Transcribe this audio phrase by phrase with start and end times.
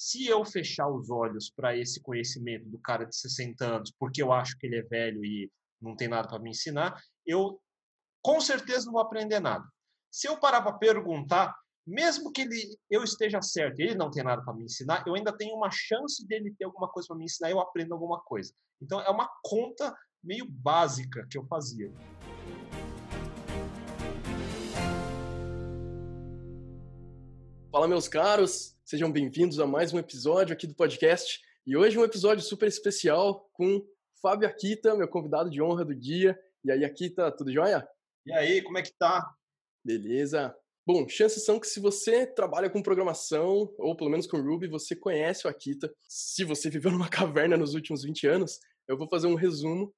[0.00, 4.32] Se eu fechar os olhos para esse conhecimento do cara de 60 anos, porque eu
[4.32, 5.50] acho que ele é velho e
[5.82, 7.60] não tem nada para me ensinar, eu
[8.22, 9.66] com certeza não vou aprender nada.
[10.08, 11.52] Se eu parar para perguntar,
[11.84, 15.36] mesmo que ele, eu esteja certo, ele não tem nada para me ensinar, eu ainda
[15.36, 18.54] tenho uma chance dele ter alguma coisa para me ensinar, e eu aprendo alguma coisa.
[18.80, 19.92] Então é uma conta
[20.22, 21.92] meio básica que eu fazia.
[27.72, 31.42] Fala, meus caros, sejam bem-vindos a mais um episódio aqui do podcast.
[31.66, 33.86] E hoje um episódio super especial com
[34.22, 36.40] Fábio Akita, meu convidado de honra do dia.
[36.64, 37.86] E aí, Akita, tudo jóia?
[38.24, 39.30] E aí, como é que tá?
[39.84, 40.56] Beleza.
[40.86, 44.96] Bom, chances são que se você trabalha com programação, ou pelo menos com Ruby, você
[44.96, 45.92] conhece o Akita.
[46.08, 48.58] Se você viveu numa caverna nos últimos 20 anos,
[48.88, 49.94] eu vou fazer um resumo.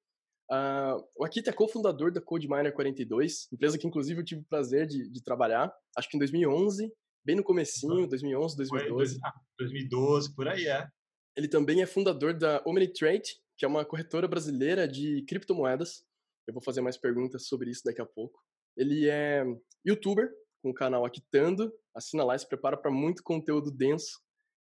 [0.51, 4.85] Uh, o Akita é cofundador da CodeMiner 42, empresa que inclusive eu tive o prazer
[4.85, 6.91] de, de trabalhar, acho que em 2011,
[7.23, 9.19] bem no comecinho, 2011, 2012.
[9.19, 10.87] Foi, 2012, por aí, é.
[11.35, 16.03] Ele também é fundador da Omnitrade, que é uma corretora brasileira de criptomoedas.
[16.47, 18.43] Eu vou fazer mais perguntas sobre isso daqui a pouco.
[18.75, 19.43] Ele é
[19.85, 21.71] youtuber, com o canal Aquitando.
[21.93, 24.19] Assina lá e se prepara para muito conteúdo denso.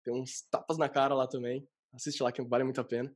[0.03, 1.67] Tem uns tapas na cara lá também.
[1.93, 3.13] Assiste lá que vale muito a pena.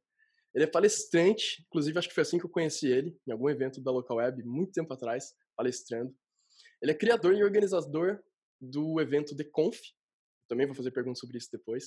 [0.54, 3.82] Ele é palestrante, inclusive acho que foi assim que eu conheci ele, em algum evento
[3.82, 6.14] da Local Web, muito tempo atrás, palestrando.
[6.82, 8.20] Ele é criador e organizador
[8.60, 9.78] do evento The Conf.
[10.48, 11.86] Também vou fazer perguntas sobre isso depois.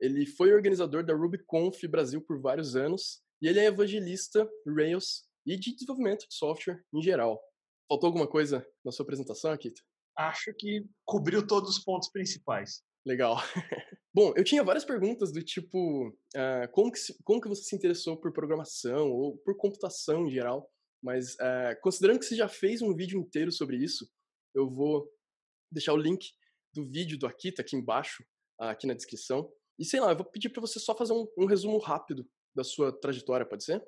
[0.00, 5.56] Ele foi organizador da RubyConf Brasil por vários anos e ele é evangelista Rails e
[5.56, 7.40] de desenvolvimento de software em geral.
[7.88, 9.80] Faltou alguma coisa na sua apresentação, Akita?
[10.16, 12.82] Acho que cobriu todos os pontos principais.
[13.06, 13.36] Legal.
[14.14, 18.16] Bom, eu tinha várias perguntas do tipo, uh, como, que, como que você se interessou
[18.16, 20.70] por programação ou por computação em geral?
[21.02, 24.08] Mas uh, considerando que você já fez um vídeo inteiro sobre isso,
[24.54, 25.08] eu vou
[25.70, 26.32] deixar o link
[26.74, 28.24] do vídeo do Akita aqui embaixo,
[28.58, 29.50] aqui na descrição.
[29.78, 32.64] E sei lá, eu vou pedir para você só fazer um, um, resumo rápido da
[32.64, 33.82] sua trajetória, pode ser?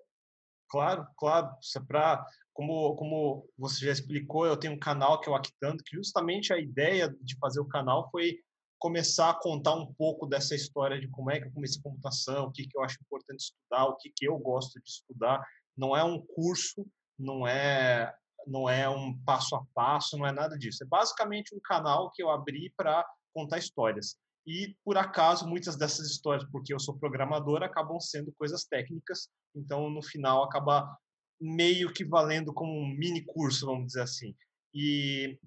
[0.68, 1.48] Claro, claro.
[1.76, 5.82] É pra, como, como você já explicou, eu tenho um canal que é o Akitando,
[5.82, 8.38] que justamente a ideia de fazer o canal foi
[8.78, 12.52] começar a contar um pouco dessa história de como é que eu comecei computação, o
[12.52, 15.44] que, que eu acho importante estudar, o que, que eu gosto de estudar.
[15.76, 16.86] Não é um curso,
[17.18, 18.14] não é
[18.46, 20.84] não é um passo a passo, não é nada disso.
[20.84, 24.16] É basicamente um canal que eu abri para contar histórias.
[24.46, 29.28] E, por acaso, muitas dessas histórias, porque eu sou programador, acabam sendo coisas técnicas.
[29.54, 30.96] Então, no final, acaba
[31.40, 34.34] meio que valendo como um mini curso, vamos dizer assim.
[34.74, 35.38] E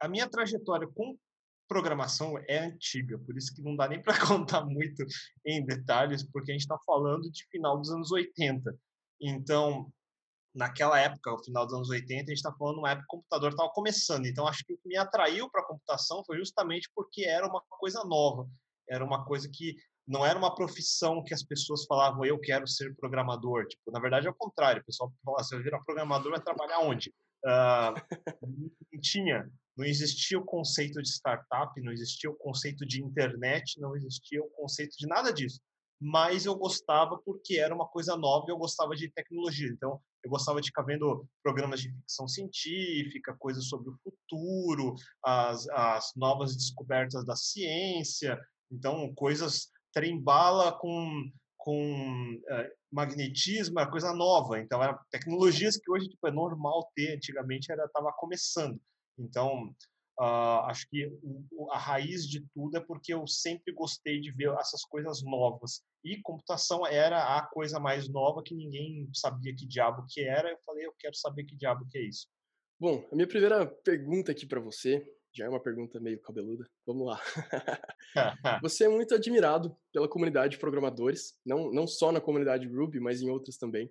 [0.00, 1.16] a minha trajetória com
[1.66, 5.04] programação é antiga, por isso que não dá nem para contar muito
[5.44, 8.76] em detalhes, porque a gente está falando de final dos anos 80.
[9.20, 9.90] Então,
[10.54, 13.18] naquela época, no final dos anos 80, a gente está falando uma época que o
[13.18, 14.26] computador estava começando.
[14.26, 17.60] Então, acho que o que me atraiu para a computação foi justamente porque era uma
[17.68, 18.48] coisa nova,
[18.88, 19.76] era uma coisa que
[20.06, 23.66] não era uma profissão que as pessoas falavam, eu quero ser programador.
[23.66, 24.82] Tipo, na verdade, é o contrário.
[24.82, 27.12] O pessoal fala, você vira programador, vai trabalhar onde?
[27.44, 27.94] Uh,
[28.92, 33.96] não tinha, não existia o conceito de startup, não existia o conceito de internet, não
[33.96, 35.60] existia o conceito de nada disso
[36.00, 39.68] mas eu gostava porque era uma coisa nova e eu gostava de tecnologia.
[39.68, 45.68] Então, eu gostava de ficar vendo programas de ficção científica, coisas sobre o futuro, as,
[45.68, 48.38] as novas descobertas da ciência,
[48.70, 54.58] então, coisas trem-bala com, com é, magnetismo, era coisa nova.
[54.58, 58.80] Então, eram tecnologias que hoje tipo, é normal ter, antigamente estava começando.
[59.18, 59.72] Então,
[60.18, 64.48] Uh, acho que o, a raiz de tudo é porque eu sempre gostei de ver
[64.58, 65.82] essas coisas novas.
[66.04, 70.50] E computação era a coisa mais nova que ninguém sabia que diabo que era.
[70.50, 72.28] Eu falei, eu quero saber que diabo que é isso.
[72.78, 75.04] Bom, a minha primeira pergunta aqui para você
[75.34, 76.64] já é uma pergunta meio cabeluda.
[76.86, 77.20] Vamos lá.
[78.62, 83.20] você é muito admirado pela comunidade de programadores, não, não só na comunidade Ruby, mas
[83.20, 83.90] em outras também.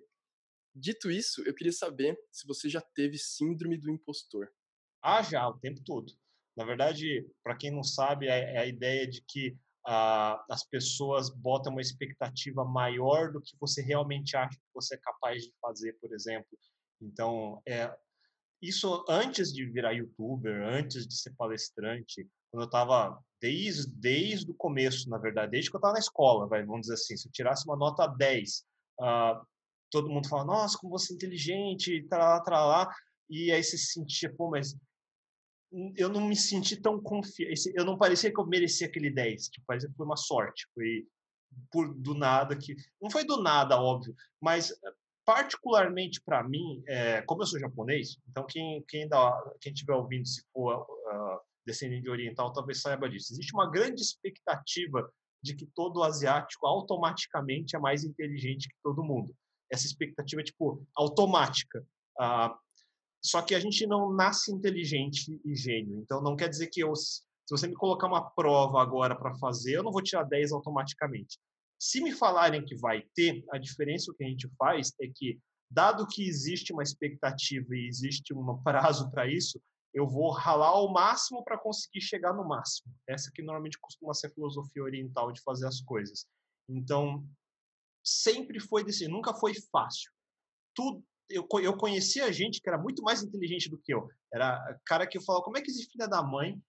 [0.74, 4.48] Dito isso, eu queria saber se você já teve síndrome do impostor.
[5.04, 6.10] Ah, já, o tempo todo.
[6.56, 9.54] Na verdade, para quem não sabe, é, é, a ideia de que
[9.86, 14.98] ah, as pessoas botam uma expectativa maior do que você realmente acha que você é
[14.98, 16.48] capaz de fazer, por exemplo.
[17.02, 17.94] Então, é,
[18.62, 24.54] isso antes de virar youtuber, antes de ser palestrante, quando eu estava desde, desde o
[24.54, 27.32] começo, na verdade, desde que eu estava na escola, vai, vamos dizer assim, se eu
[27.32, 28.64] tirasse uma nota 10,
[29.02, 29.42] ah,
[29.90, 32.94] todo mundo fala, nossa, como você é inteligente, tralá, tralá,
[33.28, 34.74] e aí você se sentia, pô, mas
[35.96, 37.72] eu não me senti tão confiante.
[37.74, 39.48] Eu não parecia que eu merecia aquele 10.
[39.48, 40.66] Tipo, parecia que foi uma sorte.
[40.74, 41.06] Foi
[41.70, 42.74] por do nada que.
[43.00, 44.72] Não foi do nada, óbvio, mas
[45.24, 50.26] particularmente para mim, é, como eu sou japonês, então quem quem dá, quem estiver ouvindo
[50.26, 53.32] se for uh, descendente de oriental talvez saiba disso.
[53.32, 55.10] Existe uma grande expectativa
[55.42, 59.34] de que todo asiático automaticamente é mais inteligente que todo mundo.
[59.70, 61.84] Essa expectativa é, tipo, automática.
[62.18, 62.56] Ah,
[63.24, 65.98] só que a gente não nasce inteligente e gênio.
[65.98, 69.76] Então, não quer dizer que eu, se você me colocar uma prova agora para fazer,
[69.76, 71.38] eu não vou tirar 10 automaticamente.
[71.80, 75.40] Se me falarem que vai ter, a diferença que a gente faz é que,
[75.70, 79.58] dado que existe uma expectativa e existe um prazo para isso,
[79.94, 82.92] eu vou ralar ao máximo para conseguir chegar no máximo.
[83.08, 86.26] Essa que normalmente costuma ser a filosofia oriental de fazer as coisas.
[86.68, 87.26] Então,
[88.04, 90.10] sempre foi desse, nunca foi fácil.
[90.74, 94.08] Tudo, eu, eu conhecia gente que era muito mais inteligente do que eu.
[94.32, 96.60] Era cara que eu falava, como é que esse filho da mãe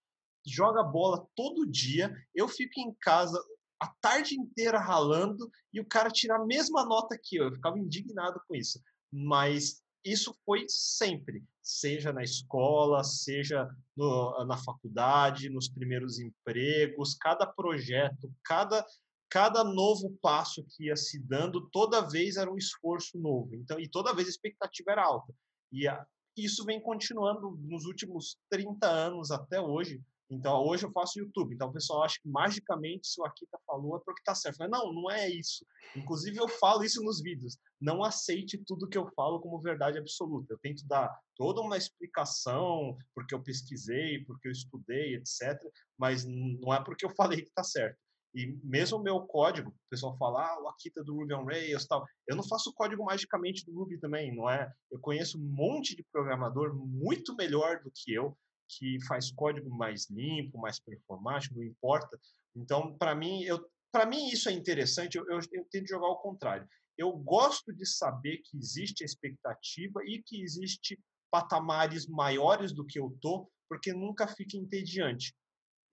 [0.45, 3.41] joga bola todo dia, eu fico em casa
[3.79, 7.45] a tarde inteira ralando e o cara tira a mesma nota que eu.
[7.45, 8.79] Eu ficava indignado com isso.
[9.11, 17.45] Mas isso foi sempre, seja na escola, seja no, na faculdade, nos primeiros empregos, cada
[17.45, 18.85] projeto, cada
[19.29, 23.55] cada novo passo que ia se dando, toda vez era um esforço novo.
[23.55, 25.33] Então, e toda vez a expectativa era alta.
[25.71, 26.05] E a,
[26.37, 30.01] isso vem continuando nos últimos 30 anos até hoje.
[30.29, 31.53] Então, hoje eu faço YouTube.
[31.53, 34.57] Então, o pessoal acha que magicamente se o Akita falou é porque tá certo.
[34.59, 35.65] Mas não, não é isso.
[35.95, 37.57] Inclusive, eu falo isso nos vídeos.
[37.79, 40.53] Não aceite tudo que eu falo como verdade absoluta.
[40.53, 45.61] Eu tento dar toda uma explicação, porque eu pesquisei, porque eu estudei, etc.
[45.97, 47.97] Mas não é porque eu falei que tá certo.
[48.35, 51.87] E mesmo o meu código, o pessoal fala, ah, o Akita do Ruby on Rails
[51.87, 52.05] tal.
[52.27, 54.69] Eu não faço código magicamente do Ruby também, não é?
[54.91, 58.37] Eu conheço um monte de programador muito melhor do que eu,
[58.67, 62.19] que faz código mais limpo, mais performático, não importa.
[62.53, 65.17] Então, para mim, eu, para mim isso é interessante.
[65.17, 66.67] Eu, eu, eu tento jogar ao contrário.
[66.97, 70.99] Eu gosto de saber que existe a expectativa e que existe
[71.31, 75.33] patamares maiores do que eu tô, porque nunca fica entediante.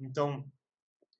[0.01, 0.45] Então,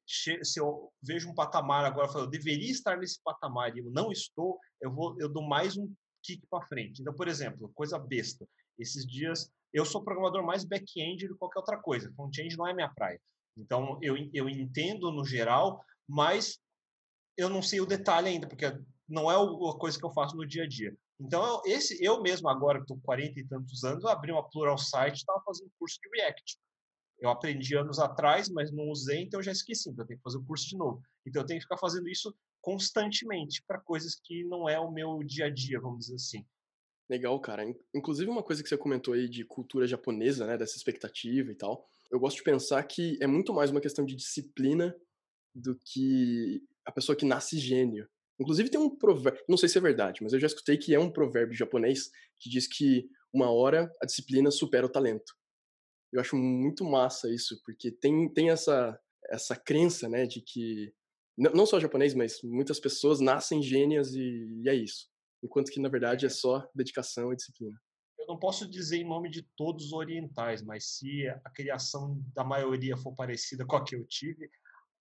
[0.07, 3.91] se eu vejo um patamar agora, eu, falo, eu deveria estar nesse patamar e eu
[3.91, 7.01] não estou, eu vou, eu dou mais um kick para frente.
[7.01, 8.47] Então, por exemplo, coisa besta.
[8.79, 12.13] Esses dias eu sou programador mais back-end do que qualquer outra coisa.
[12.15, 13.21] Front-end não é minha praia.
[13.57, 16.59] Então, eu, eu entendo no geral, mas
[17.37, 18.67] eu não sei o detalhe ainda, porque
[19.09, 20.95] não é a coisa que eu faço no dia a dia.
[21.19, 25.15] Então, esse, eu mesmo, agora que estou 40 e tantos anos, abri uma Plural Site
[25.15, 26.59] e estava fazendo curso de React.
[27.23, 29.89] Eu aprendi anos atrás, mas não usei, então eu já esqueci.
[29.89, 31.01] Então, eu tenho que fazer o curso de novo.
[31.25, 35.23] Então, eu tenho que ficar fazendo isso constantemente para coisas que não é o meu
[35.23, 36.45] dia a dia, vamos dizer assim.
[37.09, 37.65] Legal, cara.
[37.95, 41.89] Inclusive, uma coisa que você comentou aí de cultura japonesa, né, dessa expectativa e tal,
[42.11, 44.93] eu gosto de pensar que é muito mais uma questão de disciplina
[45.55, 48.09] do que a pessoa que nasce gênio.
[48.41, 50.99] Inclusive, tem um provérbio, não sei se é verdade, mas eu já escutei que é
[50.99, 52.11] um provérbio japonês
[52.41, 55.33] que diz que uma hora a disciplina supera o talento.
[56.13, 58.99] Eu acho muito massa isso, porque tem, tem essa,
[59.31, 60.93] essa crença, né, de que,
[61.37, 65.13] não só japonês, mas muitas pessoas nascem gênias e, e é isso
[65.43, 67.77] enquanto que na verdade é só dedicação e disciplina.
[68.19, 72.45] Eu não posso dizer em nome de todos os orientais, mas se a criação da
[72.45, 74.49] maioria for parecida com a que eu tive,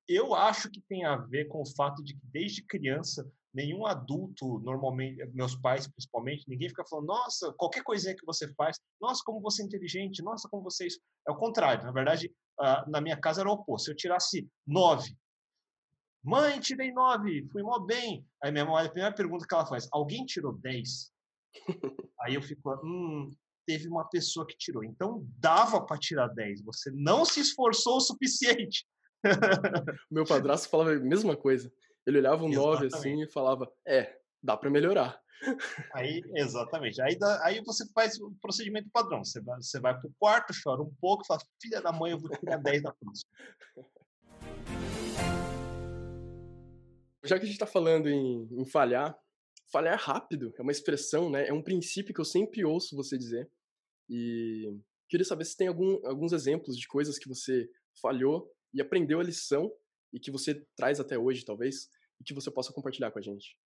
[0.08, 4.60] eu acho que tem a ver com o fato de que desde criança nenhum adulto,
[4.60, 9.42] normalmente, meus pais principalmente, ninguém fica falando, nossa, qualquer coisinha que você faz, nossa, como
[9.42, 11.00] você é inteligente, nossa, como você é isso.
[11.28, 12.34] É o contrário, na verdade,
[12.88, 13.86] na minha casa era o oposto.
[13.86, 15.16] Se eu tirasse nove
[16.24, 18.24] Mãe, tirei nove, fui mó bem.
[18.44, 21.12] Aí minha mãe, a primeira pergunta que ela faz, alguém tirou dez?
[22.22, 23.32] Aí eu fico, hum,
[23.66, 24.84] teve uma pessoa que tirou.
[24.84, 26.62] Então dava para tirar dez.
[26.62, 28.86] Você não se esforçou o suficiente.
[30.12, 31.72] Meu padrasto falava a mesma coisa.
[32.06, 35.22] Ele olhava um nove assim e falava, é, dá para melhorar.
[35.94, 37.02] Aí, exatamente.
[37.02, 39.24] Aí, aí você faz o procedimento padrão.
[39.24, 42.30] Você vai, você vai pro quarto, chora um pouco, fala, filha da mãe, eu vou
[42.30, 43.30] tirar 10 na próxima.
[47.24, 49.18] Já que a gente está falando em, em, falhar,
[49.72, 51.48] falhar rápido é uma expressão, né?
[51.48, 53.50] É um princípio que eu sempre ouço você dizer.
[54.10, 54.76] E
[55.08, 57.70] queria saber se tem algum, alguns exemplos de coisas que você
[58.02, 59.72] falhou e aprendeu a lição
[60.14, 61.90] e que você traz até hoje, talvez,
[62.20, 63.58] e que você possa compartilhar com a gente.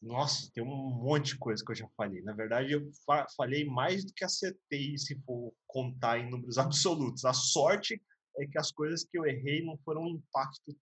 [0.00, 2.22] Nossa, tem um monte de coisa que eu já falei.
[2.22, 7.24] Na verdade, eu fa falei mais do que acertei, se for contar em números absolutos.
[7.24, 8.00] A sorte
[8.38, 10.76] é que as coisas que eu errei não foram um impacto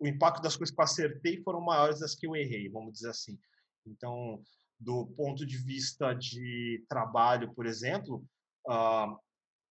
[0.00, 3.10] o impacto das coisas que eu acertei foram maiores das que eu errei, vamos dizer
[3.10, 3.38] assim.
[3.84, 4.42] Então,
[4.78, 8.24] do ponto de vista de trabalho, por exemplo,
[8.68, 9.18] uh,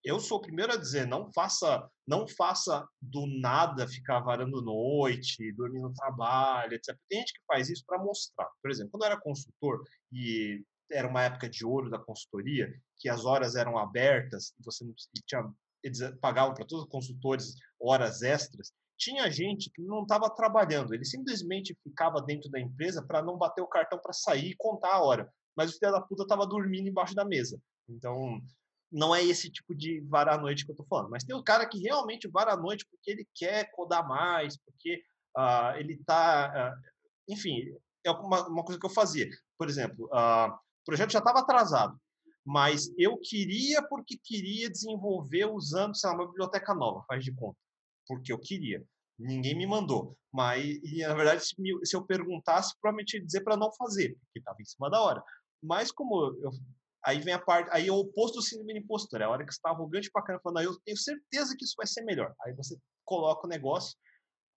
[0.08, 5.52] eu sou o primeiro a dizer, não faça, não faça do nada ficar varando noite,
[5.52, 6.98] dormir no trabalho, etc.
[7.10, 8.48] Tem gente que faz isso para mostrar.
[8.62, 13.10] Por exemplo, quando eu era consultor e era uma época de ouro da consultoria, que
[13.10, 14.86] as horas eram abertas e você
[15.26, 15.52] tinha,
[15.84, 21.06] eles pagavam para todos os consultores horas extras, tinha gente que não estava trabalhando, ele
[21.06, 25.04] simplesmente ficava dentro da empresa para não bater o cartão para sair e contar a
[25.04, 25.30] hora.
[25.56, 27.60] Mas o filho da puta estava dormindo embaixo da mesa.
[27.90, 28.42] Então,
[28.92, 31.10] não é esse tipo de vara à noite que eu estou falando.
[31.10, 35.04] Mas tem o cara que realmente vara à noite porque ele quer codar mais, porque
[35.38, 36.74] uh, ele está.
[36.74, 37.76] Uh, enfim,
[38.06, 39.28] é uma, uma, coisa que eu fazia.
[39.58, 42.00] Por exemplo, uh, o projeto já estava atrasado,
[42.46, 47.58] mas eu queria porque queria desenvolver usando, sei lá, uma biblioteca nova, faz de conta.
[48.08, 48.84] Porque eu queria.
[49.20, 50.16] Ninguém me mandou.
[50.32, 54.16] Mas, e, na verdade, se, me, se eu perguntasse, provavelmente ia dizer para não fazer,
[54.20, 55.24] porque estava em cima da hora.
[55.62, 56.52] Mas como eu
[57.06, 59.46] Aí vem a parte, aí é o oposto do síndrome do impostor, é a hora
[59.46, 62.04] que você está arrogante pra caramba, falando, ah, eu tenho certeza que isso vai ser
[62.04, 62.34] melhor.
[62.44, 63.98] Aí você coloca o negócio,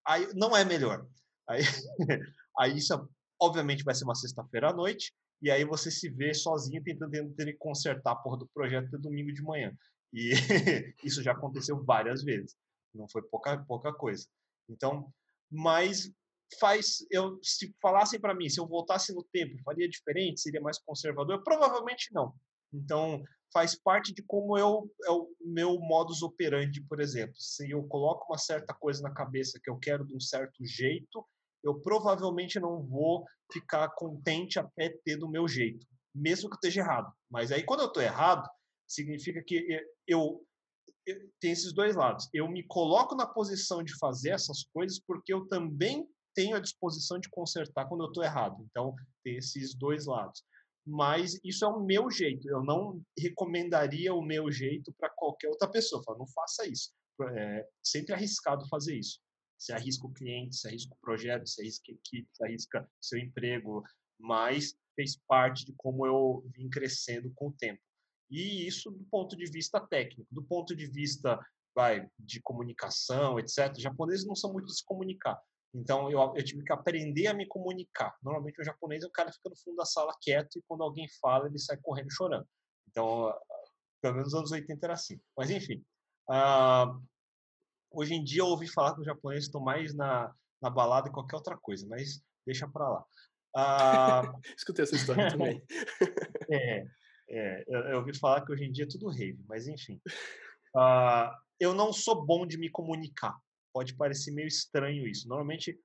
[0.06, 1.06] aí não é melhor.
[1.49, 1.62] Aí,
[2.59, 3.09] aí isso,
[3.40, 7.56] obviamente, vai ser uma sexta-feira à noite, e aí você se vê sozinho tentando, tentando
[7.59, 9.73] consertar a porra do projeto de domingo de manhã.
[10.12, 10.30] E
[11.04, 12.56] isso já aconteceu várias vezes.
[12.94, 14.26] Não foi pouca, pouca coisa.
[14.68, 15.12] Então,
[15.50, 16.12] mas
[16.59, 20.40] faz eu se falassem para mim se eu voltasse no tempo faria diferente?
[20.40, 21.42] Seria mais conservador?
[21.42, 22.35] Provavelmente não.
[22.73, 27.35] Então faz parte de como eu é o meu modus operandi por exemplo.
[27.37, 31.25] Se eu coloco uma certa coisa na cabeça que eu quero de um certo jeito
[31.62, 36.80] eu provavelmente não vou ficar contente até ter do meu jeito mesmo que eu esteja
[36.80, 37.12] errado.
[37.30, 38.49] Mas aí quando eu estou errado
[38.87, 40.45] significa que eu,
[41.40, 42.28] tem esses dois lados.
[42.33, 47.19] Eu me coloco na posição de fazer essas coisas porque eu também tenho a disposição
[47.19, 48.65] de consertar quando eu estou errado.
[48.71, 50.45] Então, tem esses dois lados.
[50.87, 52.49] Mas isso é o meu jeito.
[52.49, 56.03] Eu não recomendaria o meu jeito para qualquer outra pessoa.
[56.03, 56.93] Falo, não faça isso.
[57.37, 59.21] É sempre arriscado fazer isso.
[59.59, 63.19] Você arrisca o cliente, você arrisca o projeto, você arrisca a equipe, você arrisca seu
[63.19, 63.83] emprego.
[64.19, 67.81] Mas fez parte de como eu vim crescendo com o tempo.
[68.31, 70.27] E isso do ponto de vista técnico.
[70.31, 71.39] Do ponto de vista
[71.75, 75.39] vai, de comunicação, etc., os japoneses não são muito de se comunicar.
[75.75, 78.17] Então eu, eu tive que aprender a me comunicar.
[78.23, 81.47] Normalmente o japonês, o cara fica no fundo da sala quieto e quando alguém fala,
[81.47, 82.47] ele sai correndo chorando.
[82.89, 83.33] Então,
[84.03, 85.21] pelo menos nos anos 80 era assim.
[85.37, 85.85] Mas enfim,
[86.29, 87.00] uh,
[87.91, 91.15] hoje em dia eu ouvi falar que os japoneses estão mais na, na balada que
[91.15, 93.05] qualquer outra coisa, mas deixa para lá.
[93.57, 95.62] Uh, Escutei essa história também.
[96.50, 96.87] é,
[97.29, 100.00] é eu, eu, ouvi falar que hoje em dia é tudo rave, mas enfim.
[100.75, 103.39] Uh, eu não sou bom de me comunicar
[103.73, 105.29] pode parecer meio estranho isso.
[105.29, 105.79] Normalmente,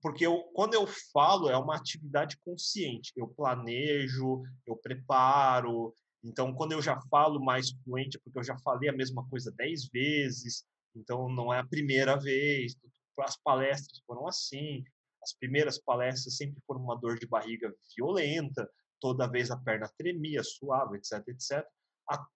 [0.00, 3.12] porque eu, quando eu falo, é uma atividade consciente.
[3.16, 5.94] Eu planejo, eu preparo.
[6.24, 9.88] Então, quando eu já falo mais fluente, porque eu já falei a mesma coisa dez
[9.88, 12.76] vezes, então não é a primeira vez.
[13.20, 14.84] As palestras foram assim.
[15.22, 18.68] As primeiras palestras sempre foram uma dor de barriga violenta,
[19.00, 21.64] toda vez a perna tremia, suava, etc, etc.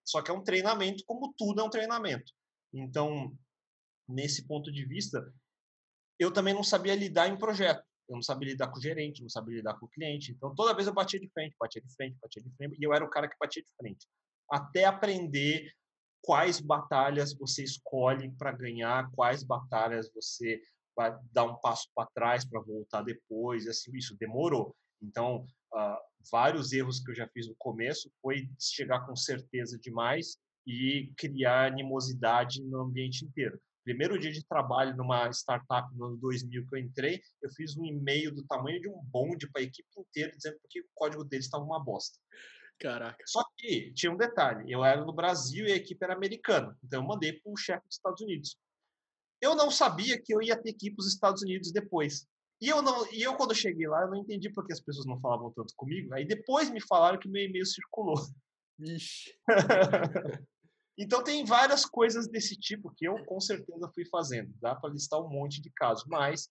[0.04, 2.32] Só que é um treinamento, como tudo é um treinamento.
[2.72, 3.36] Então,
[4.08, 5.32] nesse ponto de vista,
[6.18, 7.84] eu também não sabia lidar em projeto.
[8.08, 10.32] Eu não sabia lidar com o gerente, não sabia lidar com o cliente.
[10.32, 12.94] Então, toda vez eu batia de frente, batia de frente, batia de frente, e eu
[12.94, 14.06] era o cara que batia de frente.
[14.48, 15.72] Até aprender
[16.22, 20.60] quais batalhas você escolhe para ganhar, quais batalhas você
[20.96, 24.74] vai dar um passo para trás para voltar depois, assim, isso demorou.
[25.02, 25.44] Então,
[25.74, 25.98] uh,
[26.30, 31.66] vários erros que eu já fiz no começo foi chegar com certeza demais e criar
[31.66, 36.80] animosidade no ambiente inteiro primeiro dia de trabalho numa startup no ano 2000 que eu
[36.80, 40.58] entrei, eu fiz um e-mail do tamanho de um bonde para a equipe inteira dizendo
[40.68, 42.18] que o código deles estava uma bosta.
[42.80, 43.22] Caraca.
[43.24, 47.00] Só que tinha um detalhe, eu era no Brasil e a equipe era americana, então
[47.00, 48.58] eu mandei para o chefe dos Estados Unidos.
[49.40, 52.26] Eu não sabia que eu ia ter que ir para os Estados Unidos depois.
[52.60, 55.20] E eu não, e eu quando cheguei lá, eu não entendi porque as pessoas não
[55.20, 56.12] falavam tanto comigo.
[56.12, 58.18] Aí depois me falaram que meu e-mail circulou.
[58.80, 59.38] Ixi.
[60.98, 64.52] Então tem várias coisas desse tipo que eu com certeza fui fazendo.
[64.60, 66.48] Dá para listar um monte de casos, mas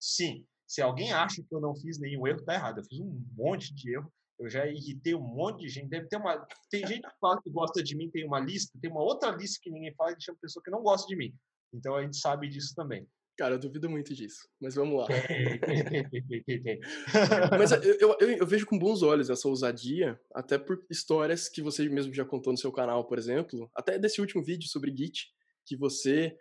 [0.00, 2.78] sim, se alguém acha que eu não fiz nenhum erro, tá errado.
[2.78, 4.12] Eu fiz um monte de erro.
[4.38, 5.88] Eu já irritei um monte de gente.
[5.88, 6.46] Deve ter uma.
[6.70, 9.58] Tem gente que fala que gosta de mim, tem uma lista, tem uma outra lista
[9.60, 11.34] que ninguém fala que chama pessoa que não gosta de mim.
[11.72, 13.08] Então a gente sabe disso também.
[13.38, 15.06] Cara, eu duvido muito disso, mas vamos lá.
[17.56, 21.88] mas eu, eu, eu, vejo com bons olhos essa ousadia, até por histórias que você
[21.88, 25.28] mesmo já contou no seu canal, por exemplo, até desse último vídeo sobre Git,
[25.64, 26.36] que você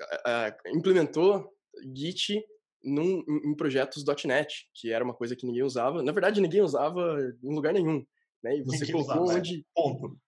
[0.00, 1.52] uh, implementou
[1.94, 2.42] Git
[2.82, 6.02] num, em projetos .NET, que era uma coisa que ninguém usava.
[6.02, 8.02] Na verdade, ninguém usava em lugar nenhum.
[8.42, 8.56] Né?
[8.56, 9.38] E você ninguém colocou usava, é.
[9.38, 9.58] onde...
[9.58, 9.62] É.
[9.74, 10.18] Ponto.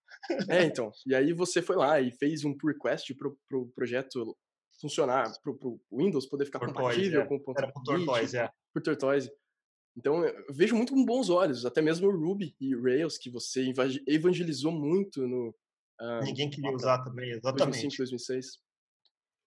[0.51, 0.93] É, então.
[1.07, 4.37] E aí você foi lá e fez um pull request pro, pro projeto
[4.85, 7.27] funcionar para o Windows poder ficar Tortoise, compatível é.
[7.27, 8.51] com o ponto Era Tortoise, é.
[8.73, 9.33] por Tortoise.
[9.97, 13.73] Então, eu vejo muito com bons olhos, até mesmo o Ruby e Rails, que você
[14.07, 15.55] evangelizou muito no...
[16.01, 17.87] Uh, Ninguém queria usar também, exatamente.
[17.87, 18.59] 2005, 2006.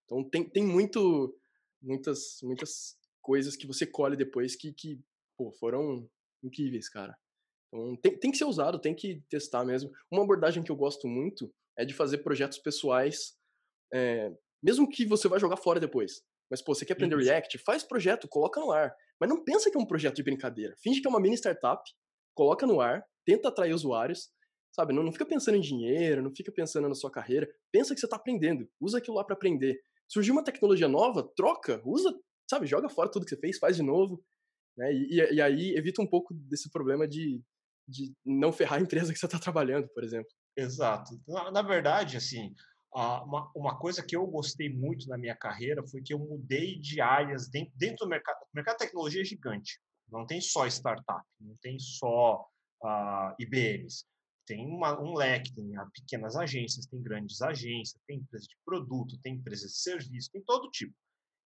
[0.05, 1.37] Então, tem, tem muito
[1.81, 4.99] muitas, muitas coisas que você colhe depois que, que
[5.37, 6.09] pô, foram
[6.43, 7.15] incríveis, cara.
[7.67, 9.91] Então, tem, tem que ser usado, tem que testar mesmo.
[10.09, 13.37] Uma abordagem que eu gosto muito é de fazer projetos pessoais,
[13.93, 14.31] é,
[14.67, 16.21] mesmo que você vai jogar fora depois.
[16.51, 17.57] Mas, pô, você quer aprender React?
[17.59, 18.93] Faz projeto, coloca no ar.
[19.17, 20.75] Mas não pensa que é um projeto de brincadeira.
[20.83, 21.81] Finge que é uma mini startup,
[22.35, 24.29] coloca no ar, tenta atrair usuários,
[24.75, 24.91] sabe?
[24.93, 27.47] Não, não fica pensando em dinheiro, não fica pensando na sua carreira.
[27.71, 28.69] Pensa que você está aprendendo.
[28.77, 29.79] Usa aquilo lá para aprender.
[30.05, 32.13] Surgiu uma tecnologia nova, troca, usa,
[32.49, 32.67] sabe?
[32.67, 34.21] Joga fora tudo que você fez, faz de novo.
[34.77, 34.91] Né?
[34.93, 37.41] E, e, e aí evita um pouco desse problema de,
[37.87, 40.29] de não ferrar a empresa que você está trabalhando, por exemplo.
[40.57, 41.11] Exato.
[41.25, 42.53] Na, na verdade, assim,
[42.93, 47.01] uma, uma coisa que eu gostei muito na minha carreira foi que eu mudei de
[47.01, 48.37] áreas dentro, dentro do mercado.
[48.41, 49.79] O mercado de tecnologia é gigante.
[50.09, 52.47] Não tem só startup, não tem só
[52.83, 54.05] uh, IBMs.
[54.45, 59.35] Tem uma, um leque, tem pequenas agências, tem grandes agências, tem empresas de produto, tem
[59.35, 60.95] empresas de serviço, tem todo tipo.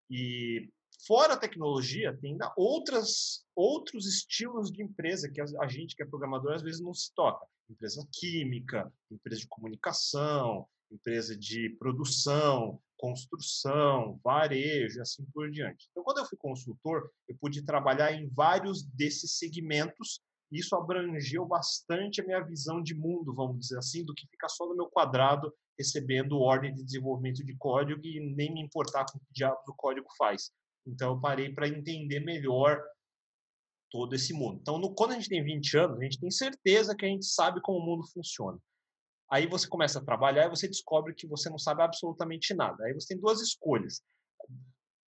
[0.08, 0.70] E
[1.04, 6.06] fora a tecnologia, tem ainda outras, outros estilos de empresa que a, gente que é
[6.06, 7.44] programador às vezes não se toca.
[7.68, 15.88] Empresa química, empresa de comunicação, empresa de produção, construção, varejo, assim por diante.
[15.90, 20.20] Então, quando eu fui consultor, eu pude trabalhar em vários desses segmentos.
[20.52, 24.48] E isso abrangeu bastante a minha visão de mundo, vamos dizer assim, do que ficar
[24.48, 29.16] só no meu quadrado recebendo ordem de desenvolvimento de código e nem me importar com
[29.16, 30.52] o que diabos o código faz.
[30.86, 32.80] Então, eu parei para entender melhor
[33.90, 34.58] todo esse mundo.
[34.60, 37.26] Então, no, quando a gente tem 20 anos, a gente tem certeza que a gente
[37.26, 38.58] sabe como o mundo funciona.
[39.32, 42.84] Aí você começa a trabalhar e você descobre que você não sabe absolutamente nada.
[42.84, 44.02] Aí você tem duas escolhas.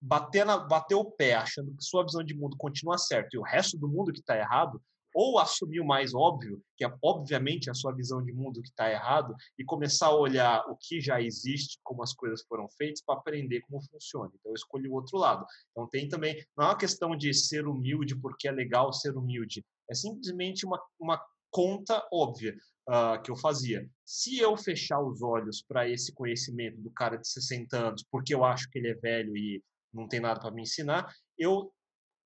[0.01, 3.43] Bater, na, bater o pé achando que sua visão de mundo continua certa e o
[3.43, 4.81] resto do mundo que está errado,
[5.15, 8.91] ou assumir o mais óbvio, que é obviamente a sua visão de mundo que está
[8.91, 13.17] errado, e começar a olhar o que já existe, como as coisas foram feitas, para
[13.17, 14.31] aprender como funciona.
[14.35, 15.45] Então eu escolhi o outro lado.
[15.71, 19.63] Então tem também, não é uma questão de ser humilde porque é legal ser humilde,
[19.89, 22.57] é simplesmente uma, uma conta óbvia
[22.89, 23.89] uh, que eu fazia.
[24.05, 28.45] Se eu fechar os olhos para esse conhecimento do cara de 60 anos, porque eu
[28.45, 31.73] acho que ele é velho e não tem nada para me ensinar, eu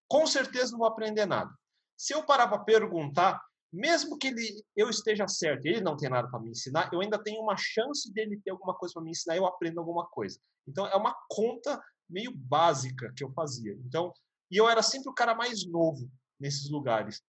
[0.08, 1.52] com certeza não vou aprender nada.
[1.96, 3.40] Se eu parar para perguntar,
[3.72, 7.22] mesmo que ele eu esteja certo, ele não tem nada para me ensinar, eu ainda
[7.22, 10.40] tenho uma chance dele ter alguma coisa para me ensinar, eu aprendo alguma coisa.
[10.66, 13.72] Então é uma conta meio básica que eu fazia.
[13.84, 14.12] Então,
[14.50, 17.22] e eu era sempre o cara mais novo nesses lugares.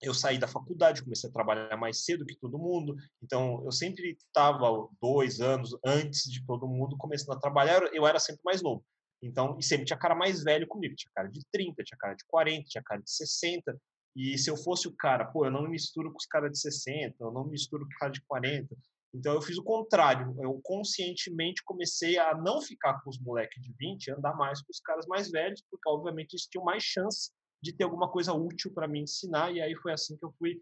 [0.00, 4.16] Eu saí da faculdade, comecei a trabalhar mais cedo que todo mundo, então eu sempre
[4.18, 8.84] estava dois anos antes de todo mundo começando a trabalhar, eu era sempre mais novo.
[9.20, 12.24] Então, e sempre tinha cara mais velho comigo, tinha cara de 30, tinha cara de
[12.26, 13.76] 40, tinha cara de 60,
[14.14, 16.60] e se eu fosse o cara, pô, eu não me misturo com os caras de
[16.60, 18.76] 60, eu não me misturo com os caras de 40.
[19.14, 20.34] Então eu fiz o contrário.
[20.40, 24.80] Eu conscientemente comecei a não ficar com os moleques de 20, andar mais com os
[24.80, 27.30] caras mais velhos, porque obviamente eles tinham mais chance
[27.62, 29.52] de ter alguma coisa útil para me ensinar.
[29.52, 30.60] E aí foi assim que eu fui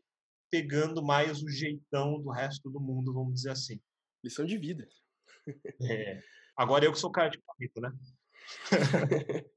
[0.51, 3.81] pegando mais o jeitão do resto do mundo, vamos dizer assim.
[4.25, 4.87] Lição de vida.
[5.83, 6.21] É.
[6.57, 7.93] Agora eu que sou cara de 40, né?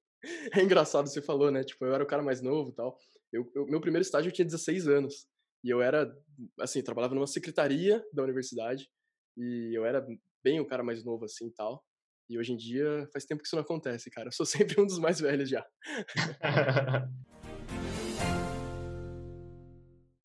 [0.54, 1.64] é engraçado, você falou, né?
[1.64, 2.98] Tipo, eu era o cara mais novo e tal.
[3.32, 5.28] Eu, eu, meu primeiro estágio eu tinha 16 anos.
[5.64, 6.14] E eu era,
[6.60, 8.90] assim, trabalhava numa secretaria da universidade.
[9.38, 10.06] E eu era
[10.44, 11.84] bem o cara mais novo, assim e tal.
[12.30, 14.28] E hoje em dia faz tempo que isso não acontece, cara.
[14.28, 15.66] Eu sou sempre um dos mais velhos já.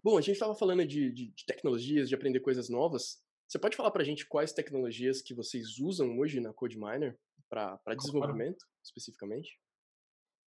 [0.02, 3.22] Bom, a gente estava falando de, de, de, tecnologias, de aprender coisas novas.
[3.48, 7.80] Você pode falar para a gente quais tecnologias que vocês usam hoje na CodeMiner para
[7.96, 9.58] desenvolvimento, especificamente?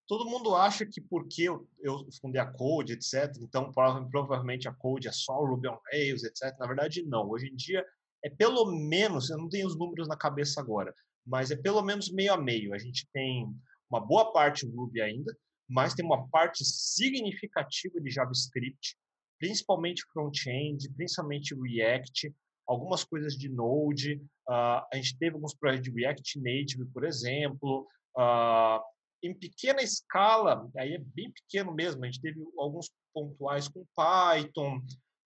[0.08, 5.08] todo mundo acha que porque eu, eu fundei a Code, etc., então provavelmente a Code
[5.08, 6.58] é só o Ruby on Rails, etc.
[6.58, 7.30] Na verdade, não.
[7.30, 7.86] Hoje em dia,
[8.24, 10.96] é pelo menos, eu não tenho os números na cabeça agora,
[11.28, 12.74] mas é pelo menos meio a meio.
[12.74, 13.46] A gente tem
[13.90, 15.36] uma boa parte Ruby ainda,
[15.70, 18.98] mas tem uma parte significativa de JavaScript,
[19.38, 22.34] principalmente front-end, principalmente React,
[22.66, 24.16] algumas coisas de Node.
[24.48, 27.88] Uh, a gente teve alguns projetos de React Native, por exemplo.
[28.18, 28.82] Uh,
[29.22, 34.80] em pequena escala, aí é bem pequeno mesmo, a gente teve alguns pontuais com Python,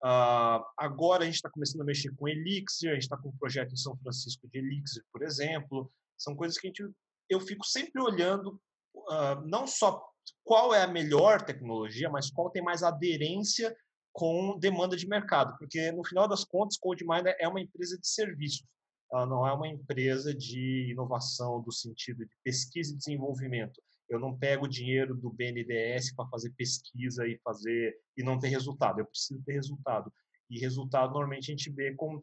[0.04, 3.38] uh, agora a gente está começando a mexer com Elixir, a gente está com um
[3.38, 6.88] projeto em São Francisco de Elixir, por exemplo, são coisas que a gente,
[7.30, 8.60] eu fico sempre olhando,
[8.96, 10.04] uh, não só
[10.44, 13.76] qual é a melhor tecnologia, mas qual tem mais aderência
[14.14, 18.66] com demanda de mercado, porque no final das contas, CodeMiner é uma empresa de serviços
[19.12, 23.82] ela não é uma empresa de inovação do sentido de pesquisa e desenvolvimento.
[24.12, 29.00] Eu não pego dinheiro do BNDES para fazer pesquisa e fazer e não ter resultado.
[29.00, 30.12] Eu preciso ter resultado.
[30.50, 32.22] E resultado normalmente a gente vê com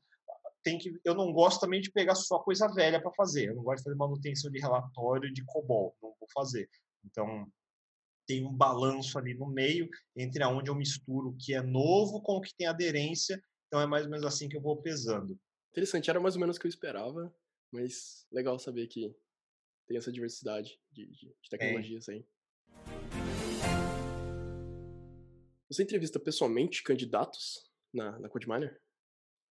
[0.62, 3.48] tem que, eu não gosto também de pegar só coisa velha para fazer.
[3.48, 6.68] Eu não gosto de fazer manutenção de relatório de COBOL, não vou fazer.
[7.06, 7.50] Então,
[8.26, 12.32] tem um balanço ali no meio entre aonde eu misturo o que é novo com
[12.32, 13.42] o que tem aderência.
[13.66, 15.40] Então, é mais ou menos assim que eu vou pesando.
[15.70, 17.34] Interessante, era mais ou menos o que eu esperava,
[17.72, 19.16] mas legal saber que
[19.88, 22.12] tem essa diversidade de, de, de tecnologias é.
[22.12, 22.26] aí.
[25.70, 28.80] Você entrevista pessoalmente candidatos na, na CodeMiner?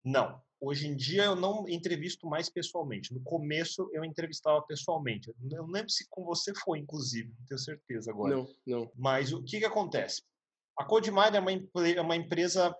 [0.04, 0.42] Não.
[0.60, 3.12] Hoje em dia eu não entrevisto mais pessoalmente.
[3.12, 5.28] No começo eu entrevistava pessoalmente.
[5.28, 8.36] Eu não lembro se com você foi, inclusive, não tenho certeza agora.
[8.36, 8.92] Não, não.
[8.94, 10.22] Mas o que, que acontece?
[10.78, 11.52] A CodeMiner é uma,
[11.88, 12.74] é uma empresa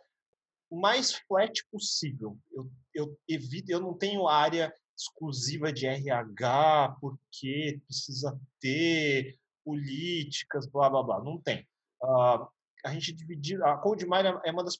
[0.71, 2.39] mais flat possível.
[2.53, 10.91] Eu, eu evito, eu não tenho área exclusiva de RH, porque precisa ter políticas, blá
[10.91, 11.23] blá blá.
[11.23, 11.67] Não tem.
[12.03, 12.47] Uh,
[12.85, 14.79] a gente dividir, a CodeMiner é uma das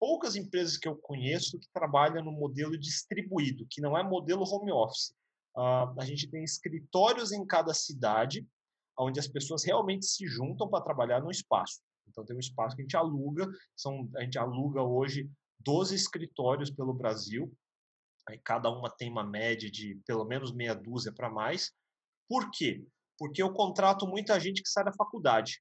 [0.00, 4.72] poucas empresas que eu conheço que trabalham no modelo distribuído, que não é modelo home
[4.72, 5.14] office.
[5.56, 8.46] Uh, a gente tem escritórios em cada cidade,
[8.98, 11.80] onde as pessoas realmente se juntam para trabalhar no espaço.
[12.08, 16.70] Então tem um espaço que a gente aluga, são, a gente aluga hoje 12 escritórios
[16.70, 17.52] pelo Brasil,
[18.28, 21.72] aí cada uma tem uma média de pelo menos meia dúzia para mais.
[22.28, 22.84] Por quê?
[23.18, 25.60] Porque eu contrato muita gente que sai da faculdade.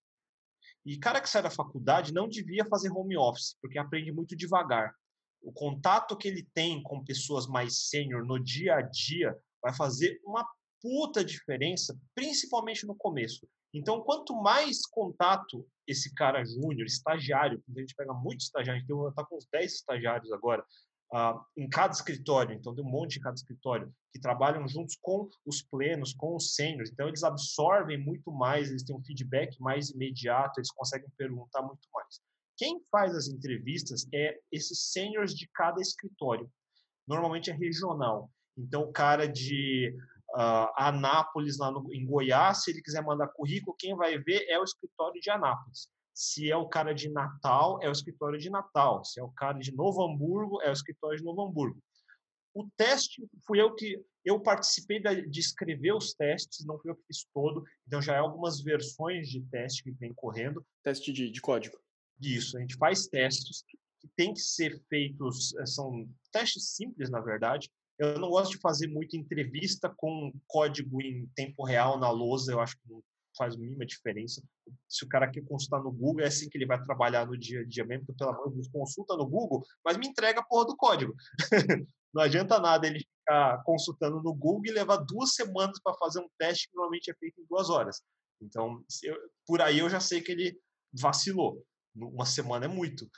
[0.86, 4.94] E cara que sai da faculdade não devia fazer home office, porque aprende muito devagar.
[5.42, 10.20] O contato que ele tem com pessoas mais sênior no dia a dia vai fazer
[10.26, 10.48] uma
[10.82, 13.48] puta diferença, principalmente no começo.
[13.74, 19.10] Então, quanto mais contato esse cara júnior, estagiário, a gente pega muito estagiário, a gente
[19.10, 20.66] está com uns 10 estagiários agora,
[21.14, 25.30] uh, em cada escritório, então tem um monte em cada escritório, que trabalham juntos com
[25.46, 29.90] os plenos, com os sêniores, então eles absorvem muito mais, eles têm um feedback mais
[29.90, 32.20] imediato, eles conseguem perguntar muito mais.
[32.58, 36.52] Quem faz as entrevistas é esses sêniores de cada escritório.
[37.08, 38.32] Normalmente é regional.
[38.58, 39.96] Então, o cara de
[40.36, 44.60] uh, Anápolis, lá no, em Goiás, se ele quiser mandar currículo, quem vai ver é
[44.60, 45.88] o escritório de Anápolis.
[46.18, 49.06] Se é o cara de Natal, é o escritório de Natal.
[49.06, 51.80] Se é o cara de Novo Hamburgo, é o escritório de Novo Hamburgo.
[52.56, 57.06] O teste fui eu que eu participei de escrever os testes, não fui eu que
[57.06, 60.66] fiz todo, então já é algumas versões de teste que vem correndo.
[60.84, 61.78] Teste de, de código.
[62.20, 63.64] Isso, a gente faz testes
[64.00, 67.70] que tem que ser feitos, eh, são testes simples, na verdade.
[68.00, 72.60] Eu não gosto de fazer muita entrevista com código em tempo real na lousa, eu
[72.60, 73.04] acho que não
[73.38, 74.42] faz mínima diferença.
[74.88, 77.62] Se o cara quer consultar no Google, é assim que ele vai trabalhar no dia
[77.62, 80.44] a dia mesmo, porque, pelo amor de Deus, consulta no Google, mas me entrega a
[80.44, 81.14] porra do código.
[82.14, 86.30] não adianta nada ele ficar consultando no Google e levar duas semanas para fazer um
[86.38, 88.02] teste que normalmente é feito em duas horas.
[88.42, 90.60] Então, eu, por aí eu já sei que ele
[90.94, 91.64] vacilou.
[91.96, 93.10] Uma semana é muito.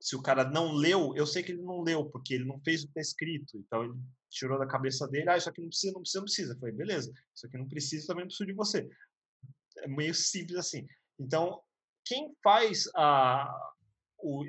[0.00, 2.82] Se o cara não leu, eu sei que ele não leu, porque ele não fez
[2.82, 3.58] o que está escrito.
[3.58, 3.94] Então, ele
[4.30, 6.52] tirou da cabeça dele, ah, isso aqui não precisa, não precisa, não precisa.
[6.52, 8.88] Eu falei, beleza, isso aqui não precisa, também não preciso de você
[9.78, 10.86] é meio simples assim.
[11.18, 11.60] Então,
[12.04, 13.52] quem faz a,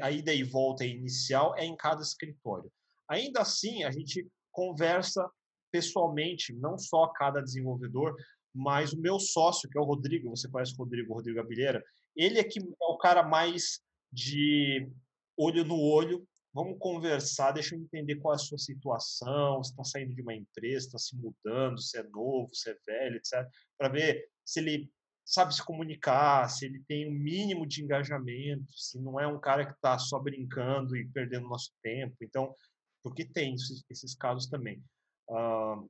[0.01, 2.71] a ida e volta inicial é em cada escritório.
[3.09, 5.29] Ainda assim, a gente conversa
[5.71, 8.15] pessoalmente, não só cada desenvolvedor,
[8.53, 11.83] mas o meu sócio, que é o Rodrigo, você conhece o Rodrigo, o Rodrigo Abileira,
[12.15, 13.79] ele é que é o cara mais
[14.11, 14.89] de
[15.37, 19.83] olho no olho, vamos conversar, deixa eu entender qual é a sua situação, se está
[19.83, 23.47] saindo de uma empresa, está se mudando, se é novo, se é velho, etc.
[23.77, 24.91] Para ver se ele
[25.27, 29.39] sabe se comunicar, se ele tem o um mínimo de engajamento, se não é um
[29.39, 32.15] cara que está só brincando e perdendo nosso tempo.
[32.21, 32.55] Então,
[33.03, 33.53] porque tem
[33.89, 34.81] esses, casos também.
[35.29, 35.89] Uh,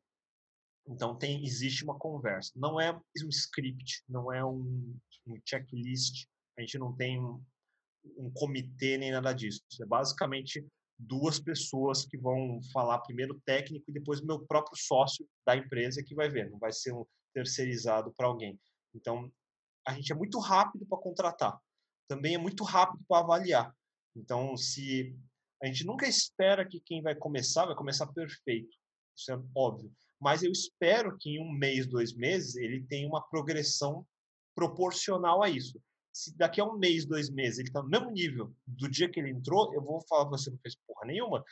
[0.87, 2.51] então, tem, existe uma conversa.
[2.55, 4.97] Não é um script, não é um,
[5.27, 6.25] um checklist,
[6.57, 7.39] a gente não tem um,
[8.17, 9.61] um comitê nem nada disso.
[9.79, 10.65] É basicamente
[10.97, 16.03] duas pessoas que vão falar primeiro técnico e depois o meu próprio sócio da empresa
[16.03, 18.59] que vai ver, não vai ser um terceirizado para alguém.
[18.97, 19.31] Então,
[19.85, 21.59] a gente é muito rápido para contratar,
[22.07, 23.73] também é muito rápido para avaliar.
[24.15, 25.15] Então, se
[25.61, 28.75] a gente nunca espera que quem vai começar vai começar perfeito,
[29.15, 29.91] isso é óbvio.
[30.19, 34.05] Mas eu espero que em um mês, dois meses, ele tenha uma progressão
[34.55, 35.79] proporcional a isso.
[36.11, 39.19] Se daqui a um mês, dois meses, ele está no mesmo nível do dia que
[39.19, 41.43] ele entrou, eu vou falar, você não fez porra nenhuma,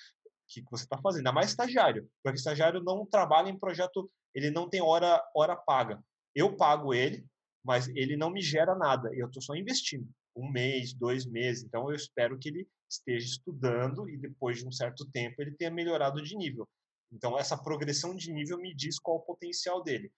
[0.48, 1.20] que você está fazendo?
[1.20, 6.04] Ainda mais estagiário, porque estagiário não trabalha em projeto, ele não tem hora, hora paga.
[6.34, 7.26] Eu pago ele,
[7.66, 9.10] mas ele não me gera nada.
[9.14, 11.64] Eu estou só investindo um mês, dois meses.
[11.64, 15.72] Então eu espero que ele esteja estudando e depois de um certo tempo ele tenha
[15.72, 16.68] melhorado de nível.
[17.12, 20.12] Então essa progressão de nível me diz qual o potencial dele.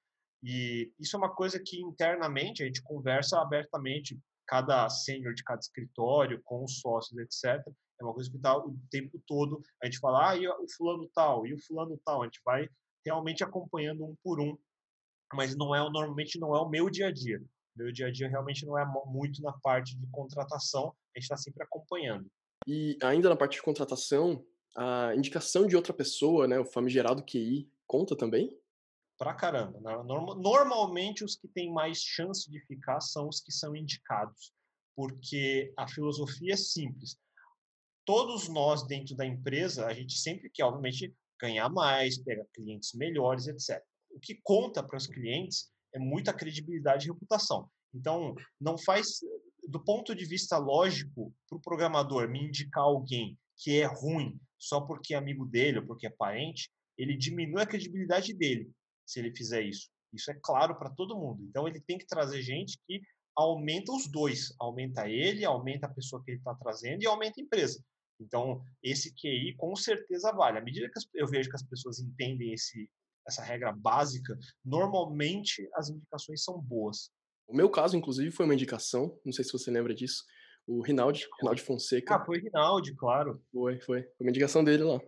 [0.44, 5.60] E isso é uma coisa que internamente a gente conversa abertamente, cada sênior de cada
[5.60, 7.66] escritório, com os sócios, etc.
[8.00, 9.62] é uma coisa que está o tempo todo.
[9.82, 12.22] A gente fala, ah, e o fulano tal, e o fulano tal.
[12.22, 12.70] A gente vai
[13.06, 14.58] realmente acompanhando um por um,
[15.34, 17.42] mas não é normalmente não é o meu dia a dia.
[17.76, 21.38] Meu dia a dia realmente não é muito na parte de contratação, a gente está
[21.38, 22.28] sempre acompanhando.
[22.66, 24.44] E ainda na parte de contratação,
[24.76, 28.56] a indicação de outra pessoa, né, o famigerado QI, conta também?
[29.18, 29.80] Pra caramba.
[30.04, 34.54] Normalmente os que têm mais chance de ficar são os que são indicados,
[34.96, 37.18] porque a filosofia é simples.
[38.06, 43.48] Todos nós dentro da empresa, a gente sempre quer, obviamente, ganhar mais, pegar clientes melhores,
[43.48, 43.84] etc.
[44.18, 47.70] O que conta para os clientes é muita credibilidade e reputação.
[47.94, 49.20] Então, não faz,
[49.70, 54.82] do ponto de vista lógico, para o programador me indicar alguém que é ruim só
[54.82, 58.72] porque é amigo dele ou porque é parente, ele diminui a credibilidade dele
[59.06, 59.88] se ele fizer isso.
[60.12, 61.44] Isso é claro para todo mundo.
[61.44, 63.00] Então, ele tem que trazer gente que
[63.36, 64.52] aumenta os dois.
[64.60, 67.80] Aumenta ele, aumenta a pessoa que ele está trazendo e aumenta a empresa.
[68.20, 70.58] Então, esse QI com certeza vale.
[70.58, 72.90] À medida que eu vejo que as pessoas entendem esse,
[73.28, 77.12] essa regra básica, normalmente as indicações são boas.
[77.48, 80.24] O meu caso, inclusive, foi uma indicação, não sei se você lembra disso,
[80.66, 82.16] o Rinaldi, Rinaldi Fonseca.
[82.16, 83.42] Ah, foi Rinaldi, claro.
[83.52, 84.04] Foi, foi.
[84.04, 85.00] Foi uma indicação dele lá.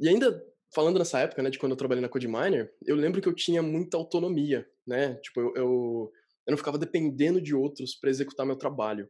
[0.00, 3.28] E ainda falando nessa época, né, de quando eu trabalhei na CodeMiner, eu lembro que
[3.28, 5.14] eu tinha muita autonomia, né?
[5.16, 6.12] Tipo, eu, eu,
[6.46, 9.08] eu não ficava dependendo de outros para executar meu trabalho.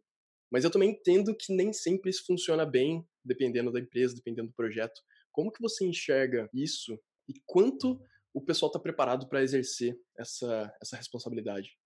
[0.50, 4.54] Mas eu também entendo que nem sempre isso funciona bem, dependendo da empresa, dependendo do
[4.54, 5.00] projeto.
[5.38, 6.98] Como que você enxerga isso
[7.28, 11.78] e quanto o pessoal está preparado para exercer essa, essa responsabilidade?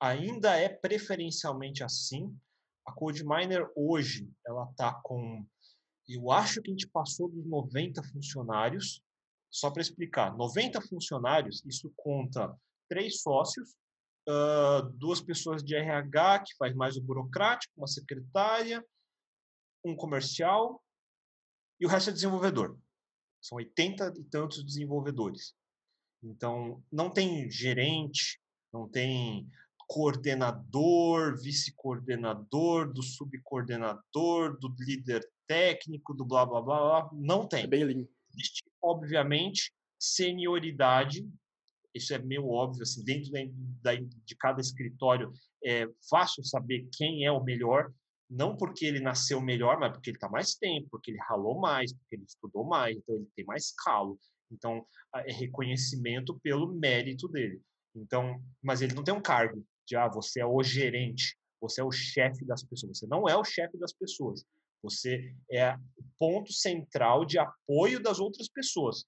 [0.00, 2.32] Ainda é preferencialmente assim.
[2.86, 5.44] A CodeMiner hoje, ela está com,
[6.08, 9.02] eu acho que a gente passou dos 90 funcionários.
[9.50, 12.56] Só para explicar, 90 funcionários, isso conta
[12.88, 13.74] três sócios,
[14.94, 18.86] duas pessoas de RH, que faz mais o burocrático, uma secretária,
[19.84, 20.80] um comercial,
[21.80, 22.78] e o resto é desenvolvedor.
[23.40, 25.54] São 80 e tantos desenvolvedores.
[26.22, 28.38] Então, não tem gerente,
[28.72, 29.48] não tem
[29.88, 37.10] coordenador, vice-coordenador, do subcoordenador, do líder técnico, do blá blá blá, blá.
[37.12, 37.64] não tem.
[37.64, 38.10] É bem limpo.
[38.32, 41.26] Existe, obviamente, senioridade
[41.94, 43.32] isso é meio óbvio, assim, dentro
[43.82, 45.32] da, de cada escritório
[45.64, 47.92] é fácil saber quem é o melhor,
[48.30, 51.92] não porque ele nasceu melhor, mas porque ele está mais tempo, porque ele ralou mais,
[51.92, 54.18] porque ele estudou mais, então ele tem mais calo.
[54.52, 57.60] Então, é reconhecimento pelo mérito dele.
[57.94, 61.84] Então, mas ele não tem um cargo de, ah, você é o gerente, você é
[61.84, 62.98] o chefe das pessoas.
[62.98, 64.44] Você não é o chefe das pessoas.
[64.82, 69.04] Você é o ponto central de apoio das outras pessoas.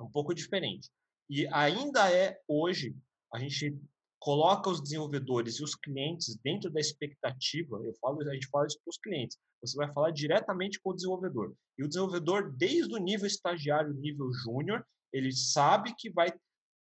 [0.00, 0.90] É um pouco diferente.
[1.28, 2.94] E ainda é hoje,
[3.32, 3.78] a gente
[4.22, 8.78] coloca os desenvolvedores e os clientes dentro da expectativa, eu falo, a gente fala isso
[8.84, 11.52] para os clientes, você vai falar diretamente com o desenvolvedor.
[11.76, 16.32] E o desenvolvedor, desde o nível estagiário, nível júnior, ele sabe que vai,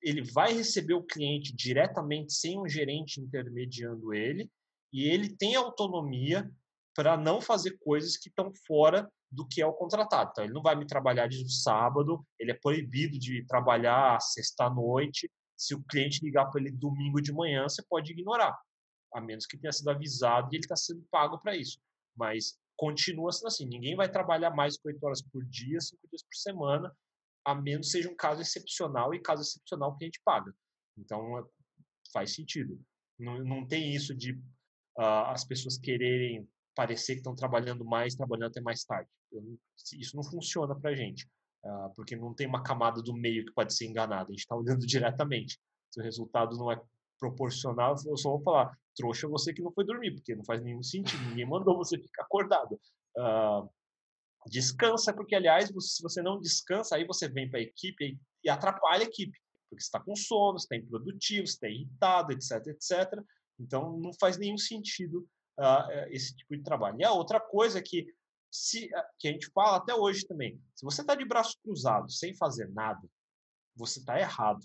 [0.02, 4.50] ele vai receber o cliente diretamente, sem um gerente intermediando ele,
[4.90, 6.50] e ele tem autonomia
[6.94, 10.30] para não fazer coisas que estão fora do que é o contratado.
[10.30, 15.30] Então, ele não vai me trabalhar de sábado, ele é proibido de trabalhar sexta-noite.
[15.56, 18.56] Se o cliente ligar para ele domingo de manhã, você pode ignorar,
[19.14, 21.78] a menos que tenha sido avisado e ele está sendo pago para isso.
[22.14, 26.22] Mas continua sendo assim: ninguém vai trabalhar mais que 8 horas por dia, 5 dias
[26.22, 26.94] por semana,
[27.44, 30.52] a menos seja um caso excepcional e caso excepcional a gente paga.
[30.98, 31.44] Então, é,
[32.12, 32.80] faz sentido.
[33.18, 34.32] Não, não tem isso de
[34.98, 39.08] uh, as pessoas quererem parecer que estão trabalhando mais, trabalhando até mais tarde.
[39.94, 41.26] isso não funciona para a gente,
[41.94, 44.28] porque não tem uma camada do meio que pode ser enganada.
[44.28, 45.58] A gente está olhando diretamente.
[45.90, 46.80] Se o resultado não é
[47.18, 50.82] proporcional, eu só vou falar, trouxa você que não foi dormir, porque não faz nenhum
[50.82, 51.22] sentido.
[51.28, 52.78] Ninguém mandou você ficar acordado.
[53.16, 53.68] Uh,
[54.48, 59.04] descansa, porque, aliás, se você não descansa, aí você vem para a equipe e atrapalha
[59.04, 59.38] a equipe.
[59.68, 63.22] Porque você está com sono, você está improdutivo, você está irritado, etc, etc.
[63.58, 65.26] Então, não faz nenhum sentido
[65.58, 66.96] uh, esse tipo de trabalho.
[67.00, 68.06] E a outra coisa é que,
[68.56, 72.10] se, ah, que a gente fala até hoje também, se você está de braço cruzado,
[72.10, 73.06] sem fazer nada,
[73.74, 74.64] você está errado.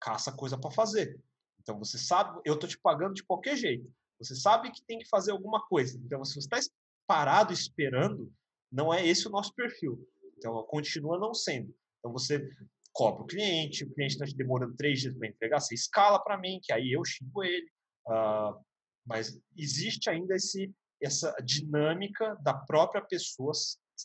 [0.00, 1.20] Caça coisa para fazer.
[1.60, 3.90] Então você sabe, eu estou te pagando de qualquer jeito.
[4.20, 5.98] Você sabe que tem que fazer alguma coisa.
[6.04, 6.58] Então, se você está
[7.06, 8.30] parado esperando,
[8.70, 10.06] não é esse o nosso perfil.
[10.36, 11.74] Então, continua não sendo.
[11.98, 12.46] Então, você
[12.92, 16.38] cobra o cliente, o cliente está te demorando três dias para entregar, você escala para
[16.38, 17.66] mim, que aí eu xingo ele.
[18.06, 18.62] Uh,
[19.06, 20.70] mas existe ainda esse,
[21.02, 23.52] essa dinâmica da própria pessoa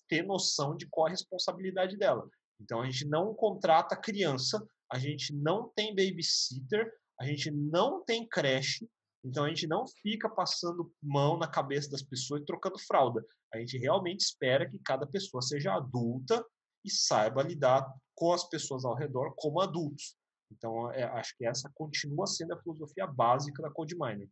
[0.08, 2.28] ter noção de qual a responsabilidade dela.
[2.60, 8.28] Então a gente não contrata criança, a gente não tem babysitter, a gente não tem
[8.28, 8.88] creche,
[9.24, 13.26] Então a gente não fica passando mão na cabeça das pessoas e trocando fralda.
[13.54, 16.46] A gente realmente espera que cada pessoa seja adulta
[16.84, 20.16] e saiba lidar com as pessoas ao redor como adultos.
[20.52, 24.30] Então, é, acho que essa continua sendo a filosofia básica da CodeMiner.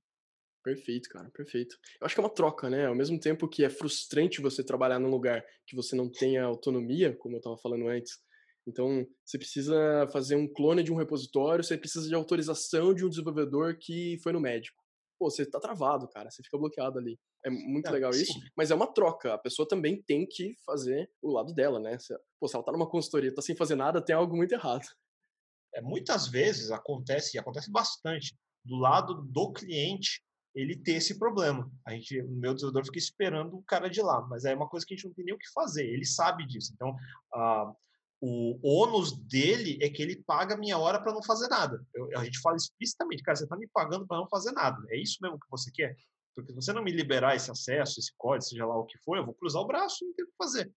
[0.64, 1.78] Perfeito, cara, perfeito.
[2.00, 2.88] Eu acho que é uma troca, né?
[2.88, 7.16] Ao mesmo tempo que é frustrante você trabalhar num lugar que você não tenha autonomia,
[7.18, 8.18] como eu estava falando antes.
[8.66, 13.10] Então, você precisa fazer um clone de um repositório, você precisa de autorização de um
[13.10, 14.82] desenvolvedor que foi no médico.
[15.20, 17.20] Pô, você tá travado, cara, você fica bloqueado ali.
[17.46, 18.22] É muito é, legal sim.
[18.22, 19.34] isso, mas é uma troca.
[19.34, 21.98] A pessoa também tem que fazer o lado dela, né?
[22.40, 24.86] Pô, se ela tá numa consultoria, tá sem fazer nada, tem algo muito errado.
[25.76, 30.24] É, muitas vezes acontece, e acontece bastante, do lado do cliente,
[30.56, 31.70] ele ter esse problema.
[31.86, 34.86] A gente, o meu desenvolvedor fica esperando o cara de lá, mas é uma coisa
[34.86, 35.86] que a gente não tem nem o que fazer.
[35.86, 36.72] Ele sabe disso.
[36.74, 36.96] Então,
[37.34, 37.74] ah,
[38.22, 41.84] o ônus dele é que ele paga a minha hora para não fazer nada.
[41.94, 44.82] Eu, a gente fala explicitamente, cara, você está me pagando para não fazer nada.
[44.90, 45.96] É isso mesmo que você quer?
[46.36, 49.18] Porque se você não me liberar esse acesso, esse código, seja lá o que for,
[49.18, 50.72] eu vou cruzar o braço e não tem o que fazer.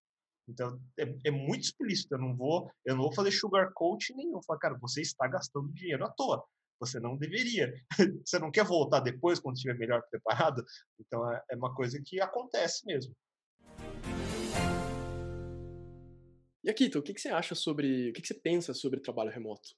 [0.48, 2.14] Então, é, é, muito explícito.
[2.14, 4.42] Eu não vou, eu não vou fazer sugar coach nenhum.
[4.42, 6.44] Falar, cara, você está gastando dinheiro à toa.
[6.78, 7.72] Você não deveria.
[8.24, 10.64] você não quer voltar depois, quando estiver melhor preparado?
[11.00, 13.14] Então, é, é uma coisa que acontece mesmo.
[16.62, 19.30] E aqui, o que, que você acha sobre, o que, que você pensa sobre trabalho
[19.30, 19.68] remoto?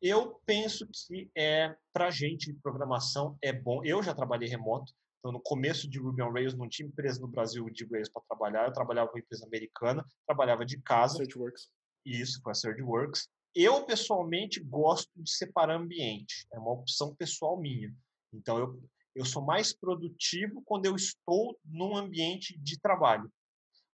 [0.00, 3.84] Eu penso que é para gente de programação é bom.
[3.84, 4.92] Eu já trabalhei remoto,
[5.24, 8.20] então, no começo de Ruby on Rails, não tinha empresa no Brasil de Rails para
[8.28, 8.66] trabalhar.
[8.66, 11.16] Eu trabalhava com empresa americana, trabalhava de casa.
[11.16, 11.70] SurgeWorks.
[12.04, 13.30] Isso, foi a SurgeWorks.
[13.54, 16.46] Eu, pessoalmente, gosto de separar ambiente.
[16.52, 17.94] É uma opção pessoal minha.
[18.32, 18.82] Então, eu,
[19.14, 23.30] eu sou mais produtivo quando eu estou num ambiente de trabalho.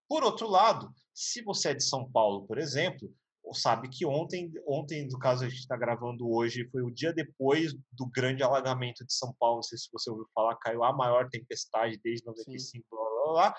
[0.08, 3.12] Por outro lado, se você é de São Paulo, por exemplo,
[3.52, 7.74] sabe que ontem, ontem, no caso a gente está gravando hoje, foi o dia depois
[7.92, 9.56] do grande alagamento de São Paulo.
[9.56, 13.54] Não sei se você ouviu falar, caiu a maior tempestade desde 95, blá, blá, blá,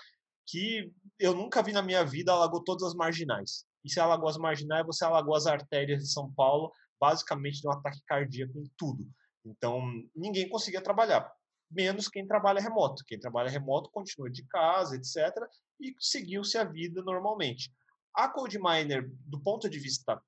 [0.47, 3.65] que eu nunca vi na minha vida, alagou todas as marginais.
[3.83, 7.73] E se alagou as marginais, você alagou as artérias de São Paulo, basicamente deu um
[7.73, 9.07] ataque cardíaco em tudo.
[9.43, 9.81] Então,
[10.15, 11.31] ninguém conseguia trabalhar,
[11.69, 13.03] menos quem trabalha remoto.
[13.05, 15.33] Quem trabalha remoto continua de casa, etc.,
[15.79, 17.71] e seguiu-se a vida normalmente.
[18.13, 20.21] A CodeMiner, do ponto de vista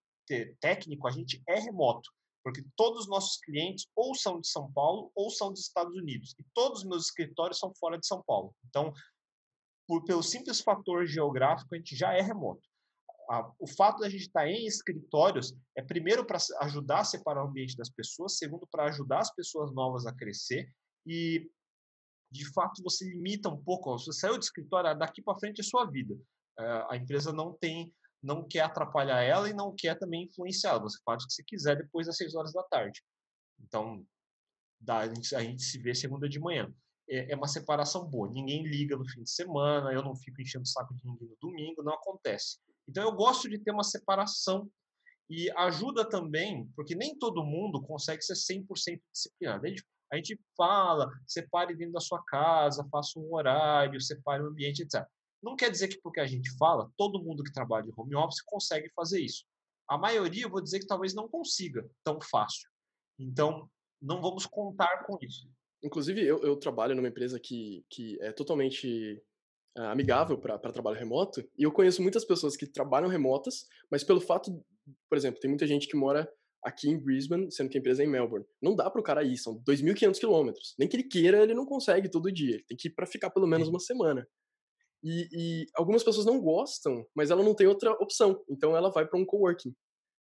[0.60, 2.10] técnico, a gente é remoto,
[2.44, 6.34] porque todos os nossos clientes ou são de São Paulo ou são dos Estados Unidos,
[6.40, 8.56] e todos os meus escritórios são fora de São Paulo.
[8.66, 8.94] Então,
[9.86, 12.68] por, pelo simples fator geográfico, a gente já é remoto.
[13.30, 17.48] A, o fato da gente estar em escritórios é primeiro para ajudar a separar o
[17.48, 20.68] ambiente das pessoas, segundo para ajudar as pessoas novas a crescer
[21.06, 21.50] e
[22.32, 25.86] de fato você limita um pouco, você saiu do escritório, daqui para frente é sua
[25.86, 26.18] vida.
[26.58, 30.80] Eh, a empresa não tem, não quer atrapalhar ela e não quer também influenciá-la.
[30.80, 33.04] Você faz o que você quiser depois das seis horas da tarde.
[33.60, 34.04] Então,
[34.80, 36.74] dá, a, gente, a gente se vê segunda de manhã.
[37.08, 38.30] É, é uma separação boa.
[38.30, 41.38] Ninguém liga no fim de semana, eu não fico enchendo o saco de ninguém no
[41.40, 42.58] domingo, não acontece.
[42.88, 44.70] Então, eu gosto de ter uma separação
[45.30, 49.66] e ajuda também, porque nem todo mundo consegue ser 100% disciplinado.
[49.66, 54.48] A gente, a gente fala, separe dentro da sua casa, faça um horário, separe o
[54.48, 55.06] ambiente, etc.
[55.42, 58.42] Não quer dizer que porque a gente fala, todo mundo que trabalha em home office
[58.42, 59.46] consegue fazer isso.
[59.90, 62.70] A maioria, eu vou dizer que talvez não consiga tão fácil.
[63.20, 63.70] Então,
[64.02, 65.50] não vamos contar com isso.
[65.84, 69.22] Inclusive, eu, eu trabalho numa empresa que, que é totalmente
[69.78, 74.22] uh, amigável para trabalho remoto, e eu conheço muitas pessoas que trabalham remotas, mas pelo
[74.22, 74.64] fato,
[75.10, 76.30] por exemplo, tem muita gente que mora
[76.64, 78.46] aqui em Brisbane, sendo que a empresa é em Melbourne.
[78.62, 80.76] Não dá para o cara ir, são 2.500 quilômetros.
[80.80, 82.56] Nem que ele queira, ele não consegue todo dia.
[82.56, 84.26] Ele tem que ir para ficar pelo menos uma semana.
[85.04, 88.42] E, e, algumas pessoas não gostam, mas ela não tem outra opção.
[88.50, 89.76] Então ela vai para um coworking.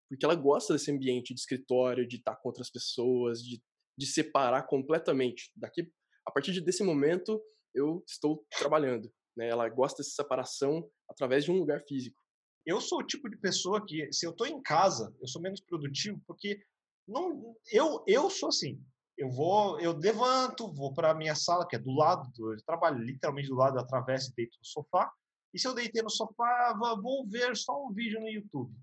[0.08, 3.62] Porque ela gosta desse ambiente de escritório, de estar com outras pessoas, de,
[3.96, 5.52] de separar completamente.
[5.54, 5.92] Daqui,
[6.26, 7.40] a partir desse momento,
[7.74, 9.12] eu estou trabalhando.
[9.36, 9.48] Né?
[9.48, 12.20] Ela gosta dessa separação através de um lugar físico.
[12.64, 15.60] Eu sou o tipo de pessoa que, se eu estou em casa, eu sou menos
[15.60, 16.62] produtivo, porque
[17.08, 18.80] não, eu, eu sou assim
[19.20, 22.64] eu vou, eu levanto, vou para a minha sala, que é do lado, do, eu
[22.64, 25.12] trabalho literalmente do lado, atravesso e deito no sofá.
[25.52, 28.74] E se eu deitei no sofá, vou ver só um vídeo no YouTube.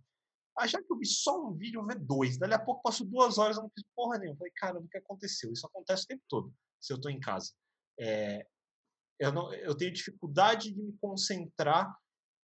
[0.67, 2.37] Já que eu vi só um vídeo, eu ver dois.
[2.37, 4.37] Dali a pouco passo duas horas, eu não fiz porra nenhuma.
[4.37, 5.51] Falei, caramba, o que aconteceu?
[5.51, 7.51] Isso acontece o tempo todo, se eu estou em casa.
[7.99, 8.45] É,
[9.19, 11.93] eu, não, eu tenho dificuldade de me concentrar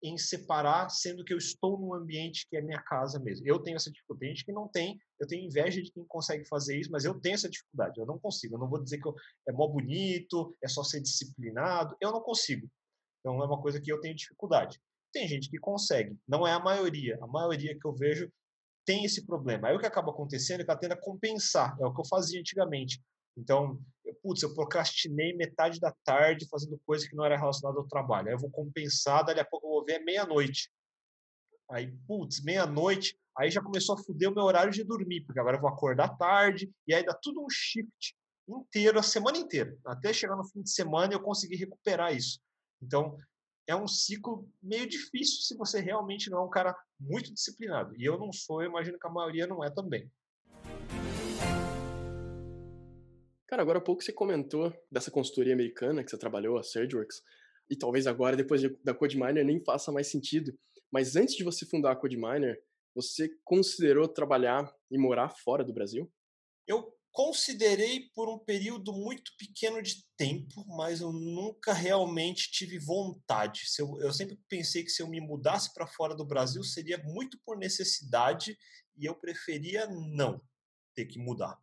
[0.03, 3.47] em separar, sendo que eu estou num ambiente que é minha casa mesmo.
[3.47, 4.21] Eu tenho essa dificuldade.
[4.21, 7.19] Tem gente que não tem, eu tenho inveja de quem consegue fazer isso, mas eu
[7.21, 8.01] tenho essa dificuldade.
[8.01, 8.57] Eu não consigo.
[8.57, 9.15] Eu não vou dizer que eu,
[9.49, 11.97] é mó bonito, é só ser disciplinado.
[12.01, 12.69] Eu não consigo.
[13.21, 14.81] Então é uma coisa que eu tenho dificuldade.
[15.13, 17.17] Tem gente que consegue, não é a maioria.
[17.23, 18.29] A maioria que eu vejo
[18.85, 19.69] tem esse problema.
[19.69, 21.77] Aí o que acaba acontecendo é que ela tende a compensar.
[21.81, 23.01] É o que eu fazia antigamente.
[23.37, 27.87] Então, eu, putz, eu procrastinei metade da tarde fazendo coisa que não era relacionada ao
[27.87, 28.29] trabalho.
[28.29, 30.71] Aí eu vou compensar, dali a pouco eu vou ver é meia-noite.
[31.71, 35.57] Aí, putz, meia-noite, aí já começou a fuder o meu horário de dormir, porque agora
[35.57, 38.15] eu vou acordar tarde, e aí dá tudo um shift
[38.47, 39.77] inteiro, a semana inteira.
[39.87, 42.41] Até chegar no fim de semana eu consegui recuperar isso.
[42.83, 43.17] Então,
[43.67, 47.97] é um ciclo meio difícil se você realmente não é um cara muito disciplinado.
[47.97, 50.11] E eu não sou, eu imagino que a maioria não é também.
[53.53, 57.21] Cara, agora há pouco você comentou dessa consultoria americana que você trabalhou, a SurgeWorks,
[57.69, 60.59] e talvez agora, depois da CodeMiner, nem faça mais sentido.
[60.91, 62.59] Mas antes de você fundar a CodeMiner,
[62.95, 66.11] você considerou trabalhar e morar fora do Brasil?
[66.67, 73.65] Eu considerei por um período muito pequeno de tempo, mas eu nunca realmente tive vontade.
[73.79, 77.39] Eu, eu, sempre pensei que se eu me mudasse para fora do Brasil seria muito
[77.45, 78.57] por necessidade
[78.97, 80.41] e eu preferia não
[80.95, 81.62] ter que mudar.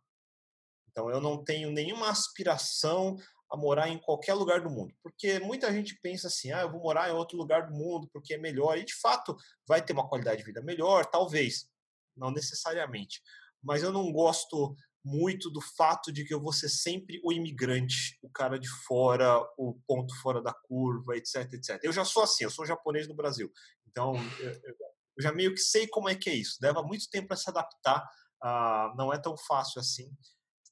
[0.90, 3.16] Então eu não tenho nenhuma aspiração
[3.50, 6.80] a morar em qualquer lugar do mundo, porque muita gente pensa assim, ah, eu vou
[6.80, 9.36] morar em outro lugar do mundo porque é melhor e de fato
[9.66, 11.68] vai ter uma qualidade de vida melhor, talvez,
[12.16, 13.20] não necessariamente.
[13.60, 18.18] Mas eu não gosto muito do fato de que eu vou ser sempre o imigrante,
[18.22, 21.80] o cara de fora, o ponto fora da curva, etc, etc.
[21.82, 23.50] Eu já sou assim, eu sou japonês no Brasil,
[23.88, 24.74] então eu,
[25.18, 26.58] já meio que sei como é que é isso.
[26.62, 28.02] Leva muito tempo para se adaptar,
[28.44, 30.10] uh, não é tão fácil assim.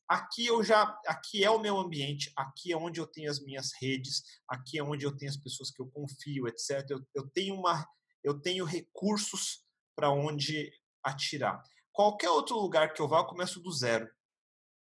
[0.09, 3.73] Aqui eu já, aqui é o meu ambiente, aqui é onde eu tenho as minhas
[3.79, 6.89] redes, aqui é onde eu tenho as pessoas que eu confio, etc.
[6.89, 7.87] Eu, eu tenho uma,
[8.25, 10.73] eu tenho recursos para onde
[11.05, 11.63] atirar.
[11.93, 14.09] Qualquer outro lugar que eu vá, eu começo do zero.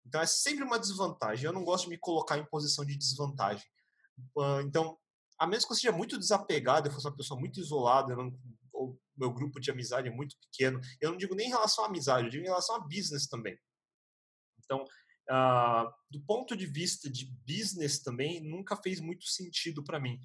[0.07, 1.45] Então é sempre uma desvantagem.
[1.45, 3.67] Eu não gosto de me colocar em posição de desvantagem.
[4.65, 4.99] Então,
[5.39, 8.33] a menos que eu seja muito desapegado, eu fosse uma pessoa muito isolada, não,
[8.73, 11.89] ou meu grupo de amizade é muito pequeno, eu não digo nem em relação à
[11.89, 13.59] amizade, eu digo em relação a business também.
[14.65, 14.85] Então,
[15.31, 20.19] uh, do ponto de vista de business também, nunca fez muito sentido para mim.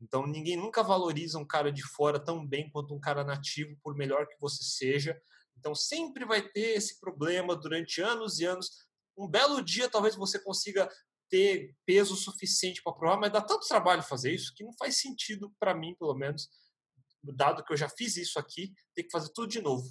[0.00, 3.96] Então, ninguém nunca valoriza um cara de fora tão bem quanto um cara nativo, por
[3.96, 5.20] melhor que você seja.
[5.58, 8.88] Então, sempre vai ter esse problema durante anos e anos
[9.18, 10.88] um belo dia talvez você consiga
[11.28, 15.52] ter peso suficiente para provar, mas dá tanto trabalho fazer isso que não faz sentido
[15.58, 16.48] para mim, pelo menos,
[17.22, 19.86] dado que eu já fiz isso aqui, ter que fazer tudo de novo.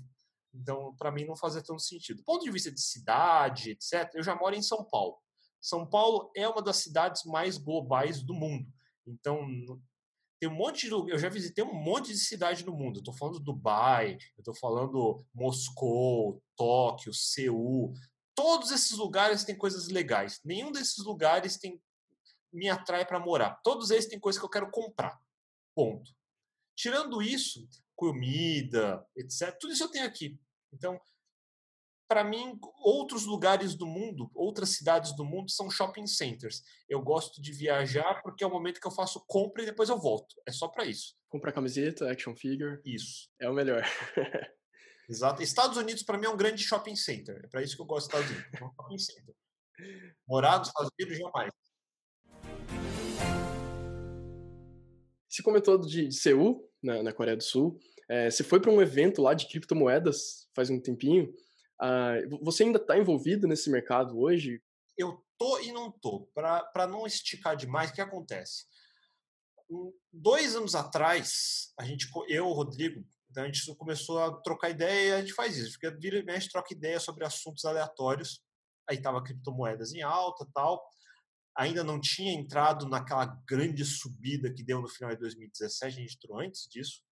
[0.59, 2.17] Então, para mim, não fazia tanto sentido.
[2.17, 5.17] Do ponto de vista de cidade, etc., eu já moro em São Paulo.
[5.61, 8.71] São Paulo é uma das cidades mais globais do mundo.
[9.05, 9.45] Então,
[10.39, 12.99] tem um monte de eu já visitei um monte de cidade no mundo.
[12.99, 17.93] Estou falando Dubai, estou falando Moscou, Tóquio, Seul
[18.37, 20.39] todos esses lugares têm coisas legais.
[20.45, 21.81] Nenhum desses lugares tem
[22.53, 23.59] me atrai para morar.
[23.63, 25.19] Todos eles têm coisas que eu quero comprar.
[25.75, 26.15] Ponto.
[26.75, 29.57] Tirando isso, comida, etc.
[29.59, 30.39] Tudo isso eu tenho aqui.
[30.74, 30.99] Então,
[32.07, 36.63] para mim, outros lugares do mundo, outras cidades do mundo são shopping centers.
[36.88, 39.99] Eu gosto de viajar porque é o momento que eu faço compra e depois eu
[39.99, 40.36] volto.
[40.47, 41.15] É só para isso.
[41.30, 42.80] Comprar camiseta, action figure.
[42.86, 43.30] Isso.
[43.39, 43.84] É o melhor.
[45.09, 45.41] Exato.
[45.41, 47.41] Estados Unidos, para mim, é um grande shopping center.
[47.43, 48.61] É para isso que eu gosto dos Estados Unidos.
[48.61, 49.36] É um shopping center.
[50.28, 51.51] Morar nos Estados Unidos, jamais.
[55.30, 57.80] Você comentou de Seul, na, na Coreia do Sul.
[58.09, 61.31] É, você foi para um evento lá de criptomoedas faz um tempinho.
[61.79, 64.61] Ah, você ainda está envolvido nesse mercado hoje?
[64.97, 66.27] Eu tô e não tô.
[66.33, 68.65] Para não esticar demais, o que acontece?
[69.69, 74.69] Um, dois anos atrás, a gente, eu, o Rodrigo, então a gente começou a trocar
[74.69, 75.73] ideia e a gente faz isso.
[75.73, 78.41] Fica, vira e mexe, troca ideia sobre assuntos aleatórios.
[78.89, 80.83] Aí tava criptomoedas em alta tal.
[81.55, 86.15] Ainda não tinha entrado naquela grande subida que deu no final de 2017, a gente
[86.15, 87.03] entrou antes disso.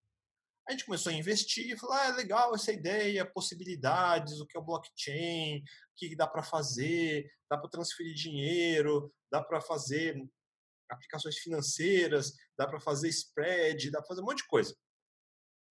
[0.68, 4.60] A gente começou a investir falou: ah, é legal essa ideia, possibilidades, o que é
[4.60, 5.64] o blockchain, o
[5.96, 10.18] que dá para fazer, dá para transferir dinheiro, dá para fazer
[10.90, 14.76] aplicações financeiras, dá para fazer spread, dá para fazer um monte de coisa.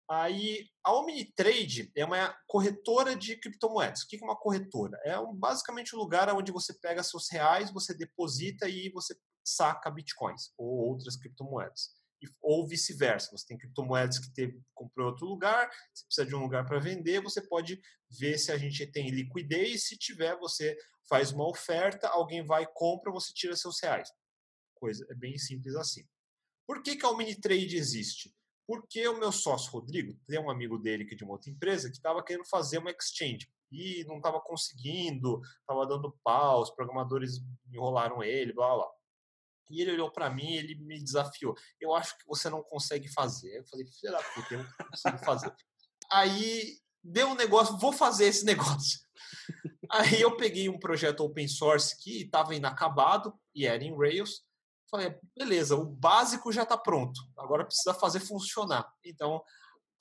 [0.09, 4.01] Aí, a Omnitrade é uma corretora de criptomoedas.
[4.01, 4.99] O que é uma corretora?
[5.05, 9.89] É um, basicamente um lugar onde você pega seus reais, você deposita e você saca
[9.89, 12.00] bitcoins ou outras criptomoedas.
[12.41, 13.31] Ou vice-versa.
[13.31, 17.21] Você tem criptomoedas que teve, comprou outro lugar, você precisa de um lugar para vender,
[17.21, 19.87] você pode ver se a gente tem liquidez.
[19.87, 20.77] Se tiver, você
[21.09, 24.09] faz uma oferta, alguém vai compra, você tira seus reais.
[24.75, 26.07] Coisa é bem simples assim.
[26.67, 28.33] Por que, que a Omnitrade existe?
[28.65, 31.89] Porque o meu sócio Rodrigo tem um amigo dele que é de uma outra empresa
[31.89, 37.41] que estava querendo fazer uma exchange e não estava conseguindo, estava dando pau, os programadores
[37.71, 38.87] enrolaram ele, blá blá.
[39.71, 41.55] E ele olhou para mim, ele me desafiou.
[41.79, 43.57] Eu acho que você não consegue fazer.
[43.57, 45.53] Eu falei, da puta, eu não consigo fazer.
[46.11, 48.99] Aí deu um negócio, vou fazer esse negócio.
[49.89, 54.43] Aí eu peguei um projeto open source que estava inacabado e era em Rails.
[54.89, 58.85] Falei, beleza, o básico já está pronto, agora precisa fazer funcionar.
[59.05, 59.41] Então,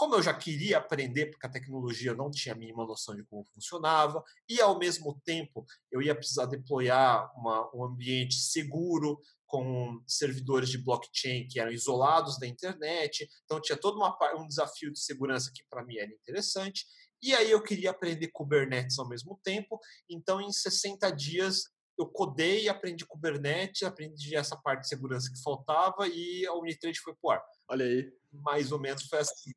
[0.01, 3.45] como eu já queria aprender, porque a tecnologia não tinha a mínima noção de como
[3.45, 10.71] funcionava, e ao mesmo tempo eu ia precisar deployar uma, um ambiente seguro, com servidores
[10.71, 15.53] de blockchain que eram isolados da internet, então tinha todo uma, um desafio de segurança
[15.55, 16.87] que para mim era interessante.
[17.21, 19.79] E aí eu queria aprender Kubernetes ao mesmo tempo,
[20.09, 21.65] então em 60 dias
[21.99, 27.15] eu codei, aprendi Kubernetes, aprendi essa parte de segurança que faltava e a Unitrade foi
[27.21, 27.45] pro ar.
[27.69, 28.11] Olha aí.
[28.33, 29.53] Mais ou menos foi assim.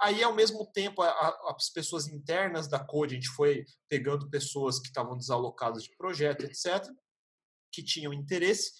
[0.00, 4.28] Aí, ao mesmo tempo, a, a, as pessoas internas da Code, a gente foi pegando
[4.28, 6.84] pessoas que estavam desalocadas de projeto, etc.,
[7.72, 8.72] que tinham interesse,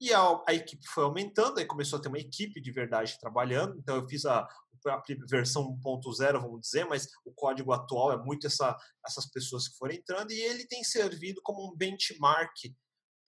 [0.00, 3.76] e a, a, equipe foi aumentando, aí começou a ter uma equipe de verdade trabalhando.
[3.78, 4.48] Então, eu fiz a,
[4.86, 9.76] a versão 1.0, vamos dizer, mas o código atual é muito essa, essas pessoas que
[9.76, 12.54] foram entrando, e ele tem servido como um benchmark,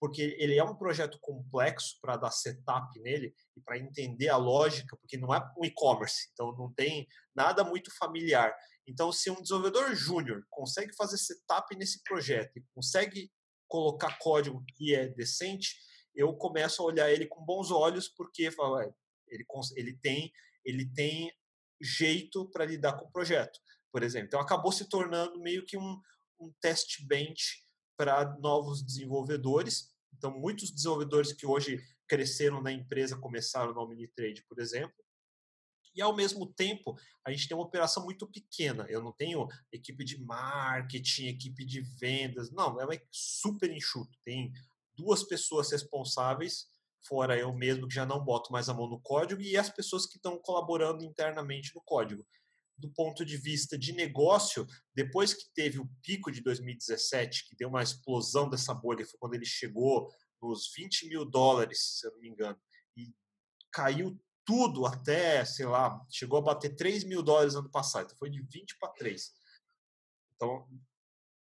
[0.01, 4.97] porque ele é um projeto complexo para dar setup nele e para entender a lógica,
[4.97, 8.51] porque não é um e-commerce, então não tem nada muito familiar.
[8.87, 13.31] Então, se um desenvolvedor júnior consegue fazer setup nesse projeto e consegue
[13.67, 15.75] colocar código que é decente,
[16.15, 18.49] eu começo a olhar ele com bons olhos, porque
[19.29, 19.45] ele,
[19.75, 20.33] ele, tem,
[20.65, 21.31] ele tem
[21.79, 23.59] jeito para lidar com o projeto,
[23.91, 24.29] por exemplo.
[24.29, 26.01] Então, acabou se tornando meio que um,
[26.39, 27.63] um test bench
[27.95, 29.90] para novos desenvolvedores.
[30.13, 34.95] Então, muitos desenvolvedores que hoje cresceram na empresa começaram no Omnitrade, por exemplo.
[35.93, 38.85] E, ao mesmo tempo, a gente tem uma operação muito pequena.
[38.89, 42.51] Eu não tenho equipe de marketing, equipe de vendas.
[42.51, 44.17] Não, é super enxuto.
[44.23, 44.51] Tem
[44.93, 46.67] duas pessoas responsáveis,
[47.07, 50.05] fora eu mesmo que já não boto mais a mão no código, e as pessoas
[50.05, 52.25] que estão colaborando internamente no código.
[52.81, 57.69] Do ponto de vista de negócio, depois que teve o pico de 2017, que deu
[57.69, 60.09] uma explosão dessa bolha, foi quando ele chegou
[60.41, 62.59] nos 20 mil dólares, se eu não me engano,
[62.97, 63.13] e
[63.71, 68.29] caiu tudo até, sei lá, chegou a bater 3 mil dólares ano passado, então foi
[68.29, 69.31] de 20 para 3.
[70.35, 70.67] Então,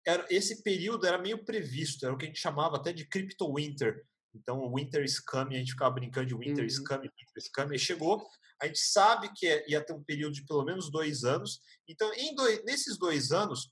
[0.04, 3.54] era, esse período era meio previsto, era o que a gente chamava até de crypto
[3.54, 4.04] winter.
[4.38, 6.84] Então, o winter is coming, a gente ficava brincando de winter uhum.
[6.84, 8.26] coming, winter coming, e chegou.
[8.60, 11.60] A gente sabe que é, ia ter um período de pelo menos dois anos.
[11.88, 13.70] Então, dois, nesses dois anos,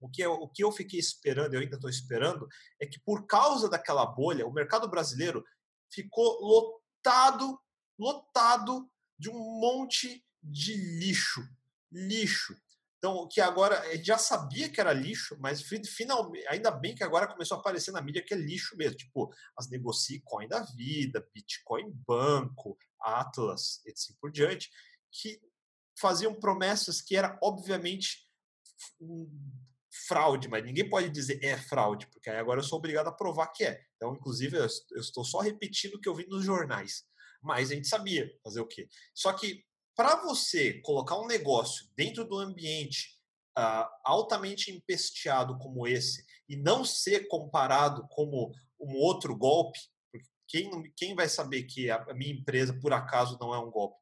[0.00, 2.48] o que, eu, o que eu fiquei esperando, eu ainda estou esperando,
[2.80, 5.44] é que por causa daquela bolha, o mercado brasileiro
[5.92, 7.60] ficou lotado,
[7.98, 11.42] lotado de um monte de lixo.
[11.92, 12.56] Lixo.
[13.02, 15.60] Então, que agora a gente já sabia que era lixo, mas
[15.96, 18.96] finalmente, ainda bem que agora começou a aparecer na mídia que é lixo mesmo.
[18.96, 19.28] Tipo,
[19.58, 24.16] as Negocicoin da vida, Bitcoin Banco, Atlas, etc.
[24.20, 24.70] por diante,
[25.10, 25.40] que
[25.98, 28.30] faziam promessas que era obviamente
[30.06, 33.48] fraude, mas ninguém pode dizer é fraude, porque aí agora eu sou obrigado a provar
[33.48, 33.84] que é.
[33.96, 34.66] Então, inclusive, eu
[35.00, 37.02] estou só repetindo o que eu vi nos jornais.
[37.42, 38.88] Mas a gente sabia fazer o quê?
[39.12, 43.18] Só que para você colocar um negócio dentro do ambiente
[43.58, 49.78] uh, altamente empesteado como esse e não ser comparado como um outro golpe,
[50.48, 53.96] quem, quem vai saber que a, minha empresa, por acaso, não é um golpe?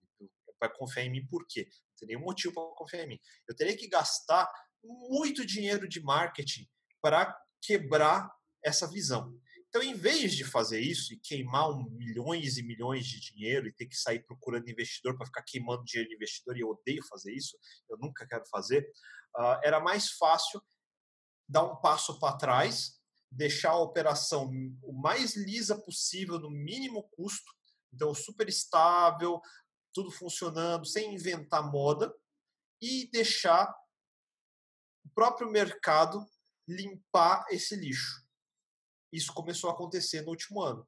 [0.58, 1.68] Vai confiar em mim por quê?
[1.70, 3.20] Não tem nenhum motivo para confiar em mim.
[3.48, 4.50] Eu teria que gastar
[4.82, 6.68] muito dinheiro de marketing
[7.00, 8.30] para quebrar
[8.64, 9.32] essa visão.
[9.70, 13.72] Então, em vez de fazer isso e queimar um, milhões e milhões de dinheiro e
[13.72, 17.32] ter que sair procurando investidor para ficar queimando dinheiro de investidor, e eu odeio fazer
[17.32, 17.56] isso,
[17.88, 18.82] eu nunca quero fazer,
[19.36, 20.60] uh, era mais fácil
[21.48, 23.00] dar um passo para trás,
[23.30, 24.50] deixar a operação
[24.82, 27.52] o mais lisa possível, no mínimo custo,
[27.92, 29.40] então super estável,
[29.94, 32.12] tudo funcionando, sem inventar moda,
[32.82, 33.72] e deixar
[35.04, 36.26] o próprio mercado
[36.66, 38.19] limpar esse lixo.
[39.12, 40.86] Isso começou a acontecer no último ano.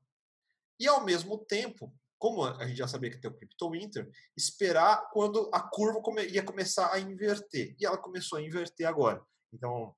[0.78, 1.92] E, ao mesmo tempo,
[2.22, 6.44] como a gente já sabia que tem o Crypto Winter, esperar quando a curva ia
[6.44, 7.74] começar a inverter.
[7.80, 9.20] E ela começou a inverter agora.
[9.52, 9.92] Então,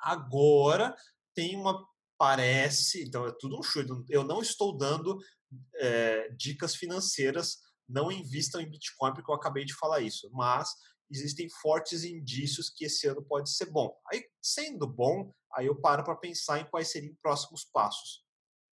[0.00, 0.96] agora
[1.32, 1.86] tem uma.
[2.18, 3.04] Parece.
[3.04, 3.88] Então, é tudo um chute.
[4.08, 5.16] Eu não estou dando
[5.76, 7.58] é, dicas financeiras.
[7.88, 10.28] Não invistam em Bitcoin, porque eu acabei de falar isso.
[10.32, 10.74] Mas
[11.08, 13.96] existem fortes indícios que esse ano pode ser bom.
[14.12, 18.22] Aí, sendo bom, aí eu paro para pensar em quais seriam os próximos passos.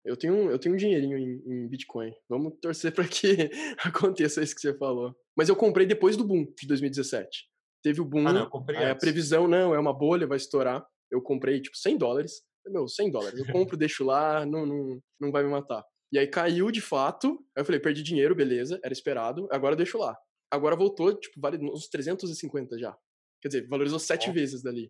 [0.05, 2.13] Eu tenho, eu tenho um dinheirinho em, em Bitcoin.
[2.29, 3.49] Vamos torcer para que
[3.83, 5.15] aconteça isso que você falou.
[5.37, 7.47] Mas eu comprei depois do boom de 2017.
[7.81, 10.85] Teve o boom, ah, não, aí a previsão, não, é uma bolha, vai estourar.
[11.11, 12.41] Eu comprei, tipo, 100 dólares.
[12.67, 13.39] Meu, 100 dólares.
[13.39, 15.83] Eu compro, deixo lá, não, não, não vai me matar.
[16.11, 17.27] E aí caiu de fato.
[17.55, 20.17] Aí eu falei, perdi dinheiro, beleza, era esperado, agora eu deixo lá
[20.53, 22.95] agora voltou, tipo, vale uns 350 já.
[23.41, 24.33] Quer dizer, valorizou sete oh.
[24.33, 24.89] vezes dali.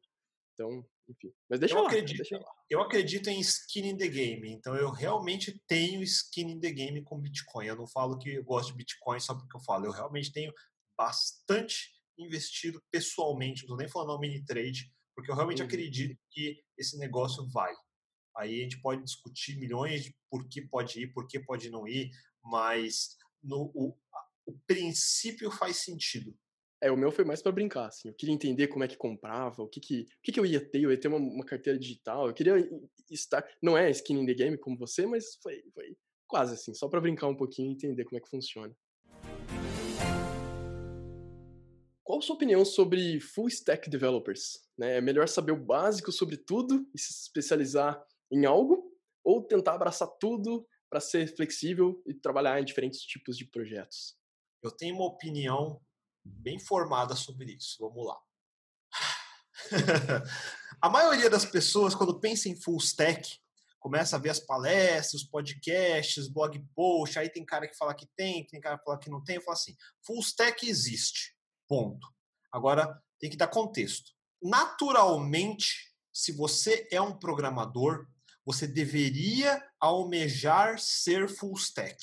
[0.53, 1.33] Então, enfim.
[1.49, 2.51] Mas deixa eu lá, acredito, deixa lá.
[2.69, 7.03] Eu acredito em skin in the game, então eu realmente tenho skin in the game
[7.03, 7.65] com Bitcoin.
[7.65, 10.53] Eu não falo que eu gosto de Bitcoin só porque eu falo, eu realmente tenho
[10.97, 15.67] bastante investido pessoalmente, não estou nem falando mini trade, porque eu realmente uhum.
[15.67, 17.73] acredito que esse negócio vai.
[18.37, 21.87] Aí a gente pode discutir milhões de por que pode ir, por que pode não
[21.87, 22.11] ir,
[22.43, 23.95] mas no, o,
[24.45, 26.35] o princípio faz sentido.
[26.83, 28.09] É, o meu foi mais para brincar, assim.
[28.09, 30.59] Eu queria entender como é que comprava, o que que, o que, que eu ia
[30.59, 30.81] ter.
[30.81, 32.27] Eu ia ter uma, uma, carteira digital.
[32.27, 32.55] Eu queria
[33.09, 33.41] estar.
[33.61, 35.95] Não é skin in the game como você, mas foi, foi
[36.27, 38.75] quase assim, só para brincar um pouquinho e entender como é que funciona.
[42.03, 44.67] Qual a sua opinião sobre full stack developers?
[44.77, 44.97] Né?
[44.97, 48.91] É melhor saber o básico sobre tudo e se especializar em algo?
[49.23, 54.17] Ou tentar abraçar tudo para ser flexível e trabalhar em diferentes tipos de projetos?
[54.61, 55.79] Eu tenho uma opinião
[56.23, 57.77] bem formada sobre isso.
[57.79, 58.19] Vamos lá.
[60.81, 63.39] a maioria das pessoas, quando pensa em full stack,
[63.79, 68.45] começa a ver as palestras, podcasts, blog post, aí tem cara que fala que tem,
[68.47, 71.35] tem cara que fala que não tem, eu falo assim, full stack existe,
[71.67, 72.07] ponto.
[72.51, 74.11] Agora, tem que dar contexto.
[74.41, 78.07] Naturalmente, se você é um programador,
[78.45, 81.97] você deveria almejar ser full stack.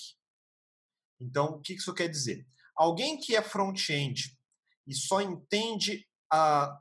[1.20, 2.46] Então, o que isso quer dizer?
[2.80, 4.34] Alguém que é front-end
[4.86, 6.80] e só entende a,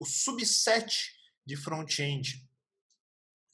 [0.00, 1.12] o subset
[1.44, 2.42] de front-end,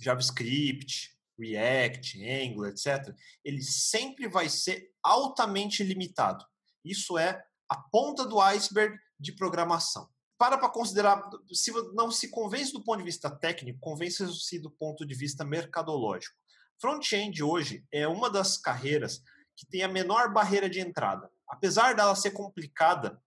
[0.01, 3.13] JavaScript, React, Angular, etc.,
[3.45, 6.47] ele sempre vai ser altamente limitado.
[6.85, 10.09] Isso é a ponta do iceberg de programação.
[10.39, 15.05] Para para considerar, se não se convence do ponto de vista técnico, convence-se do ponto
[15.05, 16.37] de vista mercadológico.
[16.81, 19.21] Front-end hoje é uma das carreiras
[19.57, 23.23] que tem a menor barreira de entrada apesar dela ser complicada,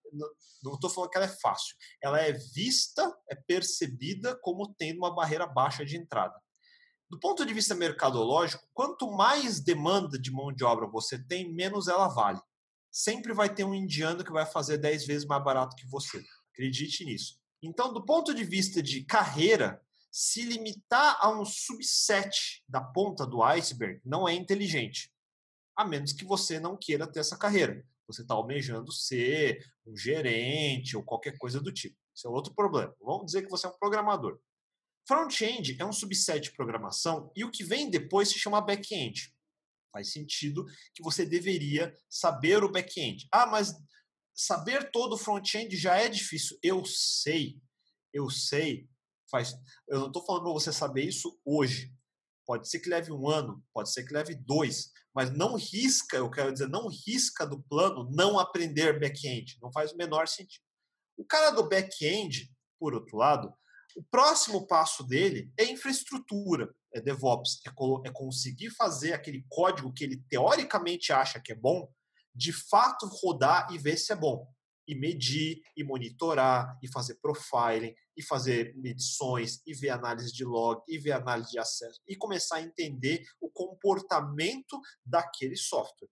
[0.63, 5.13] não estou falando que ela é fácil, ela é vista, é percebida como tendo uma
[5.13, 6.33] barreira baixa de entrada.
[7.07, 11.87] Do ponto de vista mercadológico, quanto mais demanda de mão de obra você tem, menos
[11.87, 12.41] ela vale.
[12.91, 16.23] Sempre vai ter um indiano que vai fazer 10 vezes mais barato que você.
[16.51, 17.39] Acredite nisso.
[17.61, 19.79] Então, do ponto de vista de carreira,
[20.11, 25.13] se limitar a um subset da ponta do iceberg não é inteligente.
[25.75, 30.95] A menos que você não queira ter essa carreira você está almejando ser um gerente
[30.95, 31.97] ou qualquer coisa do tipo.
[32.13, 32.95] Isso é outro problema.
[33.01, 34.39] Vamos dizer que você é um programador.
[35.07, 39.33] Front-end é um subset de programação e o que vem depois se chama back-end.
[39.91, 43.27] Faz sentido que você deveria saber o back-end.
[43.31, 43.73] Ah, mas
[44.33, 46.57] saber todo o front-end já é difícil.
[46.61, 47.57] Eu sei,
[48.11, 48.89] eu sei.
[49.29, 49.55] Faz,
[49.87, 51.94] eu não estou falando para você saber isso hoje.
[52.45, 56.29] Pode ser que leve um ano, pode ser que leve dois, mas não risca, eu
[56.29, 59.57] quero dizer, não risca do plano não aprender back-end.
[59.61, 60.63] Não faz o menor sentido.
[61.17, 63.53] O cara do back-end, por outro lado,
[63.95, 70.03] o próximo passo dele é infraestrutura, é DevOps, é, é conseguir fazer aquele código que
[70.03, 71.89] ele teoricamente acha que é bom,
[72.33, 74.45] de fato rodar e ver se é bom
[74.87, 80.81] e medir, e monitorar, e fazer profiling, e fazer medições, e ver análise de log,
[80.87, 86.09] e ver análise de acesso, e começar a entender o comportamento daquele software.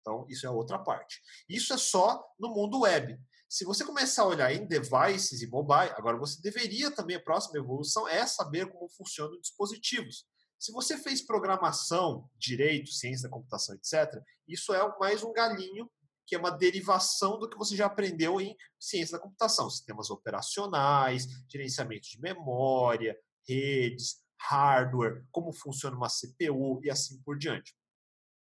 [0.00, 1.20] Então, isso é outra parte.
[1.48, 3.18] Isso é só no mundo web.
[3.48, 7.58] Se você começar a olhar em devices e mobile, agora você deveria também, a próxima
[7.58, 10.26] evolução é saber como funcionam os dispositivos.
[10.58, 15.90] Se você fez programação, direito, ciência da computação, etc., isso é mais um galinho
[16.26, 21.26] que é uma derivação do que você já aprendeu em ciência da computação, sistemas operacionais,
[21.48, 23.16] gerenciamento de memória,
[23.48, 27.74] redes, hardware, como funciona uma CPU e assim por diante.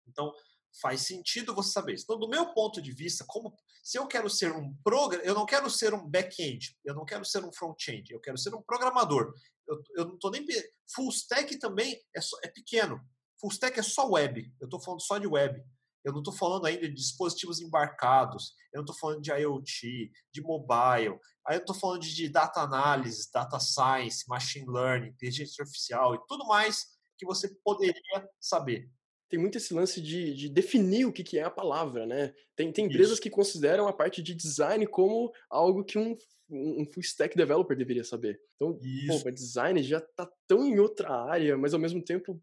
[0.07, 0.33] Então,
[0.81, 2.03] faz sentido você saber isso.
[2.03, 5.45] Então, do meu ponto de vista, como se eu quero ser um program, eu não
[5.45, 9.33] quero ser um back-end, eu não quero ser um front-end, eu quero ser um programador.
[9.67, 10.45] Eu, eu não estou nem
[10.93, 12.99] full stack também é, só, é pequeno.
[13.39, 14.53] Full stack é só web.
[14.59, 15.63] Eu estou falando só de web.
[16.05, 20.41] Eu não estou falando ainda de dispositivos embarcados, eu não estou falando de IoT, de
[20.41, 26.19] mobile, aí eu estou falando de data analysis, data science, machine learning, inteligência artificial e
[26.27, 28.89] tudo mais que você poderia saber.
[29.27, 32.31] Tem muito esse lance de, de definir o que, que é a palavra, né?
[32.55, 33.21] Tem, tem empresas Isso.
[33.21, 36.15] que consideram a parte de design como algo que um,
[36.49, 38.39] um full stack developer deveria saber.
[38.55, 39.23] Então, Isso.
[39.23, 42.39] pô, design já está tão em outra área, mas ao mesmo tempo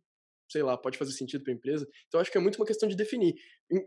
[0.53, 1.89] sei lá, pode fazer sentido para a empresa.
[2.07, 3.35] Então acho que é muito uma questão de definir.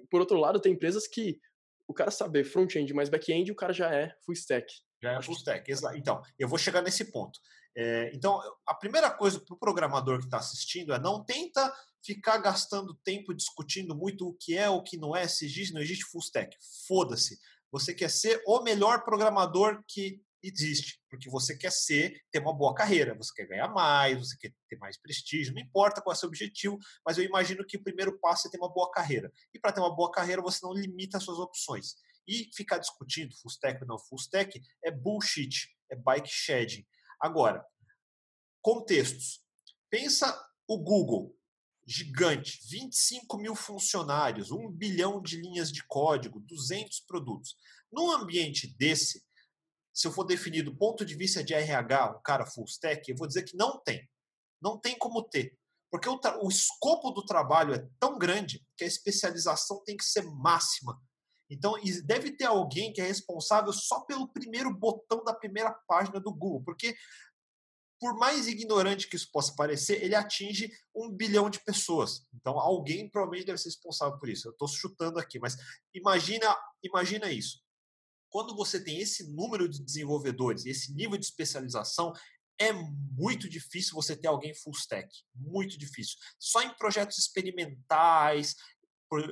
[0.10, 1.40] Por outro lado, tem empresas que
[1.88, 4.74] o cara saber front-end mais back-end, o cara já é full stack.
[5.02, 5.96] Já é full stack, exato.
[5.98, 7.40] Então, eu vou chegar nesse ponto.
[7.78, 11.72] É, então, a primeira coisa para o programador que está assistindo é não tenta
[12.04, 15.82] ficar gastando tempo discutindo muito o que é, o que não é, se existe, não
[15.82, 16.56] existe full stack.
[16.88, 17.38] Foda-se.
[17.72, 22.74] Você quer ser o melhor programador que existe, porque você quer ser, ter uma boa
[22.74, 26.20] carreira, você quer ganhar mais, você quer ter mais prestígio, não importa qual é o
[26.20, 29.32] seu objetivo, mas eu imagino que o primeiro passo é ter uma boa carreira.
[29.54, 31.96] E para ter uma boa carreira, você não limita as suas opções.
[32.28, 36.86] E ficar discutindo full stack ou não full stack é bullshit, é bike shedding.
[37.20, 37.66] Agora,
[38.62, 39.44] contextos.
[39.90, 40.36] Pensa
[40.68, 41.38] o Google,
[41.86, 47.56] gigante, 25 mil funcionários, 1 bilhão de linhas de código, 200 produtos.
[47.92, 49.24] Num ambiente desse,
[49.96, 53.16] se eu for definir do ponto de vista de RH, um cara full stack, eu
[53.16, 54.06] vou dizer que não tem.
[54.62, 55.58] Não tem como ter.
[55.90, 60.24] Porque o, o escopo do trabalho é tão grande que a especialização tem que ser
[60.24, 61.02] máxima.
[61.50, 66.34] Então, deve ter alguém que é responsável só pelo primeiro botão da primeira página do
[66.34, 66.94] Google, porque
[67.98, 72.28] por mais ignorante que isso possa parecer, ele atinge um bilhão de pessoas.
[72.34, 74.50] Então, alguém provavelmente deve ser responsável por isso.
[74.50, 75.56] Eu estou chutando aqui, mas
[75.94, 77.65] imagina, imagina isso
[78.36, 82.12] quando você tem esse número de desenvolvedores, esse nível de especialização,
[82.60, 85.08] é muito difícil você ter alguém full stack.
[85.34, 86.18] Muito difícil.
[86.38, 88.54] Só em projetos experimentais,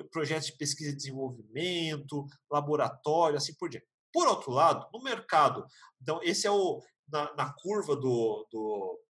[0.10, 3.86] projetos de pesquisa e desenvolvimento, laboratório, assim por diante.
[4.14, 5.68] Por outro lado, no mercado,
[6.02, 9.02] então esse é o na, na curva do, do,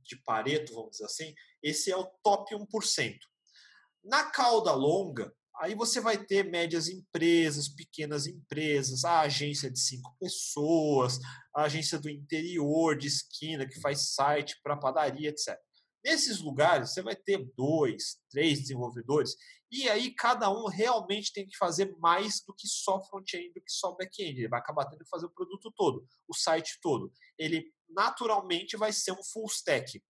[0.00, 3.16] de Pareto, vamos dizer assim, esse é o top 1%.
[4.02, 10.16] Na cauda longa, Aí você vai ter médias empresas, pequenas empresas, a agência de cinco
[10.18, 11.18] pessoas,
[11.54, 15.56] a agência do interior, de esquina, que faz site para padaria, etc.
[16.04, 19.36] Nesses lugares, você vai ter dois, três desenvolvedores,
[19.70, 23.72] e aí cada um realmente tem que fazer mais do que só front-end, do que
[23.72, 24.40] só back-end.
[24.40, 27.12] Ele vai acabar tendo que fazer o produto todo, o site todo.
[27.38, 30.02] Ele naturalmente vai ser um full stack.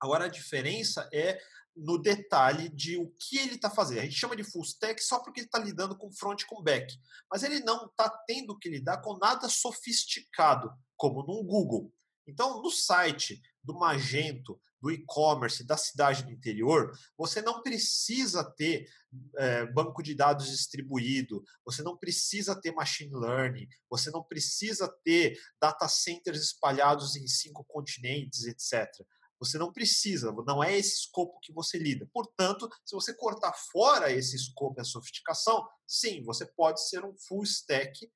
[0.00, 1.40] Agora a diferença é
[1.76, 4.00] no detalhe de o que ele está fazendo.
[4.00, 6.94] A gente chama de full stack só porque ele está lidando com front com back.
[7.30, 11.92] Mas ele não está tendo que lidar com nada sofisticado, como no Google.
[12.26, 18.88] Então, no site do Magento, do e-commerce, da cidade do interior, você não precisa ter
[19.36, 25.38] é, banco de dados distribuído, você não precisa ter machine learning, você não precisa ter
[25.60, 28.88] data centers espalhados em cinco continentes, etc.
[29.40, 32.08] Você não precisa, não é esse escopo que você lida.
[32.12, 37.16] Portanto, se você cortar fora esse escopo e a sofisticação, sim, você pode ser um
[37.16, 38.08] full stack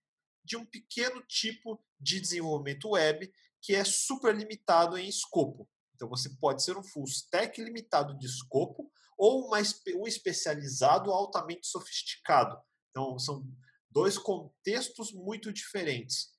[0.45, 5.66] de um pequeno tipo de desenvolvimento web que é super limitado em escopo.
[5.95, 12.61] Então, você pode ser um full stack limitado de escopo ou um especializado altamente sofisticado.
[12.91, 13.47] Então, são
[13.91, 16.34] dois contextos muito diferentes.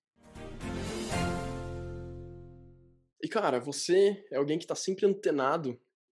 [3.22, 5.72] E, cara, você é alguém que está sempre antenado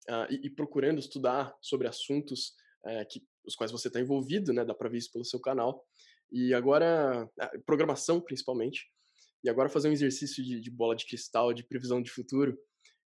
[0.09, 2.53] uh, e, e, procurando estudar sobre assuntos
[2.85, 4.63] uh, que, os quais você está envolvido, né?
[4.63, 5.85] Dá para ver isso pelo seu canal.
[6.31, 8.89] E agora, uh, programação principalmente.
[9.43, 12.57] E agora fazer um exercício de, de bola de cristal, de previsão de futuro.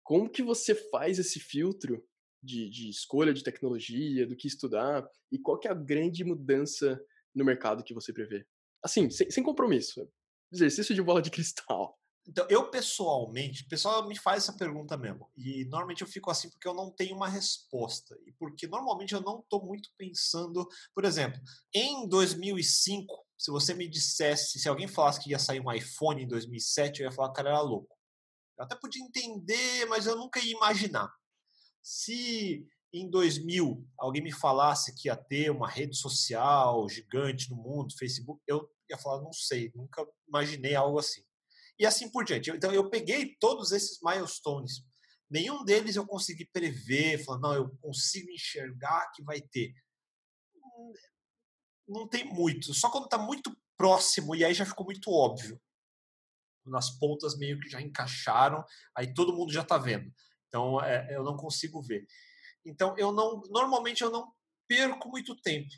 [0.03, 2.03] Como que você faz esse filtro
[2.41, 6.99] de, de, escolha de tecnologia, do que estudar, e qual que é a grande mudança
[7.35, 8.45] no mercado que você prevê?
[8.83, 10.09] Assim, sem, sem compromisso.
[10.51, 12.00] Exercício de bola de cristal.
[12.27, 15.29] Então, eu pessoalmente, o pessoal me faz essa pergunta mesmo.
[15.35, 18.17] E normalmente eu fico assim porque eu não tenho uma resposta.
[18.25, 20.67] E porque normalmente eu não estou muito pensando.
[20.93, 21.41] Por exemplo,
[21.73, 26.27] em 2005, se você me dissesse, se alguém falasse que ia sair um iPhone em
[26.27, 27.97] 2007, eu ia falar que o cara era louco.
[28.57, 31.11] Eu até podia entender, mas eu nunca ia imaginar.
[31.81, 37.97] Se em 2000 alguém me falasse que ia ter uma rede social gigante no mundo,
[37.97, 41.23] Facebook, eu ia falar, não sei, nunca imaginei algo assim
[41.81, 42.51] e assim por diante.
[42.51, 44.85] Então, eu peguei todos esses milestones.
[45.27, 49.73] Nenhum deles eu consegui prever, falando, não, eu consigo enxergar que vai ter.
[51.87, 52.71] Não tem muito.
[52.75, 55.59] Só quando está muito próximo, e aí já ficou muito óbvio.
[56.63, 58.63] Nas pontas meio que já encaixaram,
[58.95, 60.13] aí todo mundo já está vendo.
[60.49, 62.05] Então, é, eu não consigo ver.
[62.63, 63.41] Então, eu não.
[63.49, 64.31] Normalmente eu não
[64.67, 65.71] perco muito tempo.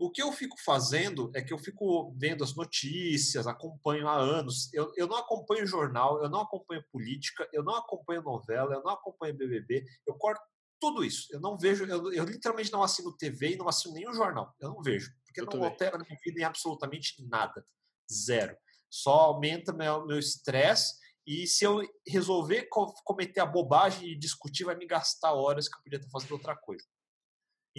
[0.00, 4.72] O que eu fico fazendo é que eu fico vendo as notícias, acompanho há anos.
[4.72, 8.92] Eu, eu não acompanho jornal, eu não acompanho política, eu não acompanho novela, eu não
[8.92, 9.84] acompanho BBB.
[10.06, 10.42] Eu corto
[10.80, 11.26] tudo isso.
[11.30, 14.54] Eu não vejo, eu, eu literalmente não assino TV e não assino nenhum jornal.
[14.58, 17.62] Eu não vejo, porque eu não altera a minha vida em absolutamente nada.
[18.10, 18.56] Zero.
[18.88, 20.94] Só aumenta meu estresse
[21.26, 22.70] e se eu resolver
[23.04, 26.56] cometer a bobagem e discutir, vai me gastar horas que eu podia estar fazendo outra
[26.56, 26.86] coisa.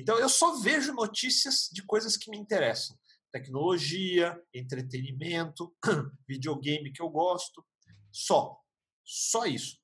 [0.01, 2.97] Então eu só vejo notícias de coisas que me interessam.
[3.31, 5.75] Tecnologia, entretenimento,
[6.27, 7.63] videogame que eu gosto.
[8.11, 8.59] Só.
[9.05, 9.79] Só isso.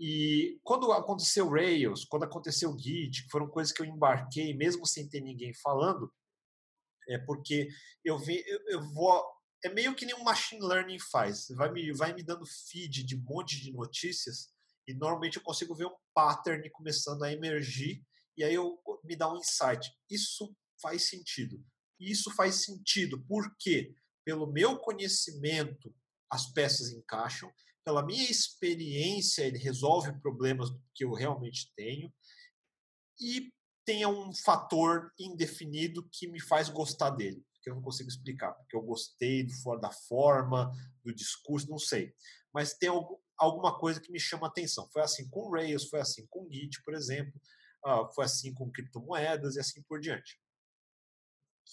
[0.00, 5.20] E quando aconteceu Rails, quando aconteceu Git, foram coisas que eu embarquei mesmo sem ter
[5.20, 6.10] ninguém falando,
[7.08, 7.68] é porque
[8.02, 9.22] eu, vi, eu, eu vou
[9.64, 11.48] é meio que nem um machine learning faz.
[11.50, 14.50] Vai me, vai me dando feed de um monte de notícias
[14.88, 18.02] e normalmente eu consigo ver um pattern começando a emergir
[18.36, 19.90] e aí eu me dá um insight.
[20.10, 21.64] Isso faz sentido.
[21.98, 25.94] Isso faz sentido porque pelo meu conhecimento
[26.30, 27.52] as peças encaixam,
[27.84, 32.12] pela minha experiência ele resolve problemas que eu realmente tenho
[33.20, 33.52] e
[33.84, 38.76] tenha um fator indefinido que me faz gostar dele, que eu não consigo explicar, porque
[38.76, 40.72] eu gostei do, da forma,
[41.04, 42.14] do discurso, não sei.
[42.52, 42.90] Mas tem
[43.36, 44.88] alguma coisa que me chama atenção.
[44.92, 47.32] Foi assim com Rails, foi assim com Git, por exemplo,
[48.14, 50.38] foi assim com criptomoedas e assim por diante.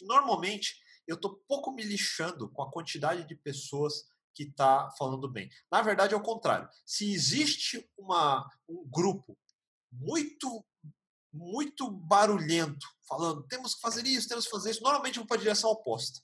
[0.01, 0.75] Normalmente,
[1.07, 5.49] eu estou pouco me lixando com a quantidade de pessoas que está falando bem.
[5.71, 6.69] Na verdade, é o contrário.
[6.85, 9.37] Se existe uma, um grupo
[9.91, 10.65] muito
[11.31, 15.39] muito barulhento, falando temos que fazer isso, temos que fazer isso, normalmente vão para a
[15.39, 16.19] direção oposta.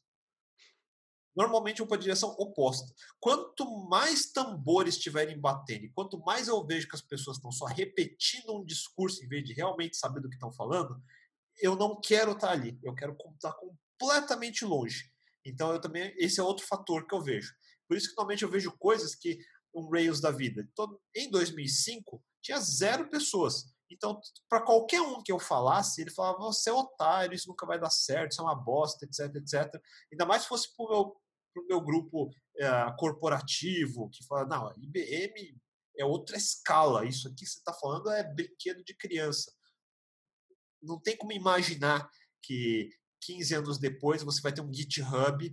[1.36, 2.94] Normalmente vão para a direção oposta.
[3.20, 8.56] Quanto mais tambores estiverem batendo, quanto mais eu vejo que as pessoas estão só repetindo
[8.56, 11.02] um discurso em vez de realmente saber do que estão falando,
[11.58, 12.80] eu não quero estar tá ali.
[12.84, 15.12] Eu quero estar completamente longe.
[15.46, 17.54] Então, eu também esse é outro fator que eu vejo.
[17.88, 19.38] Por isso que normalmente eu vejo coisas que
[19.74, 20.68] um Rails da vida.
[21.16, 23.76] Em 2005 tinha zero pessoas.
[23.92, 24.20] Então,
[24.50, 27.90] para qualquer um que eu falasse, ele falava: você é otário, isso nunca vai dar
[27.90, 29.82] certo, isso é uma bosta, etc, etc.
[30.12, 31.22] Ainda mais se fosse para o meu,
[31.56, 35.58] pro meu grupo é, corporativo, que fala: não, IBM
[35.97, 39.51] é outra escala, isso aqui que você está falando é brinquedo de criança.
[40.84, 42.08] Não tem como imaginar
[42.43, 42.89] que
[43.22, 45.51] 15 anos depois você vai ter um GitHub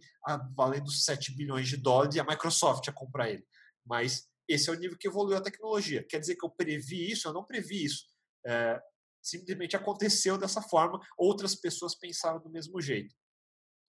[0.55, 3.47] valendo 7 bilhões de dólares e a Microsoft a comprar ele.
[3.87, 6.05] Mas esse é o nível que evoluiu a tecnologia.
[6.05, 7.29] Quer dizer que eu previ isso?
[7.29, 8.05] Eu não previ isso.
[8.45, 8.79] É,
[9.23, 13.15] simplesmente aconteceu dessa forma, outras pessoas pensaram do mesmo jeito.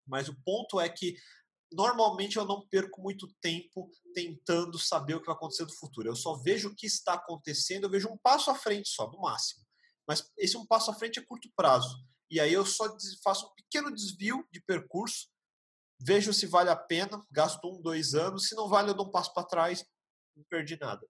[0.08, 1.16] Mas o ponto é que
[1.74, 6.08] normalmente eu não perco muito tempo tentando saber o que vai acontecer no futuro.
[6.08, 9.22] Eu só vejo o que está acontecendo, eu vejo um passo à frente só, no
[9.22, 9.64] máximo.
[10.08, 11.98] Mas esse um passo à frente é curto prazo.
[12.30, 12.86] E aí eu só
[13.24, 15.28] faço um pequeno desvio de percurso,
[16.00, 18.48] vejo se vale a pena, gasto um, dois anos.
[18.48, 19.86] Se não vale, eu dou um passo para trás,
[20.36, 21.08] não perdi nada.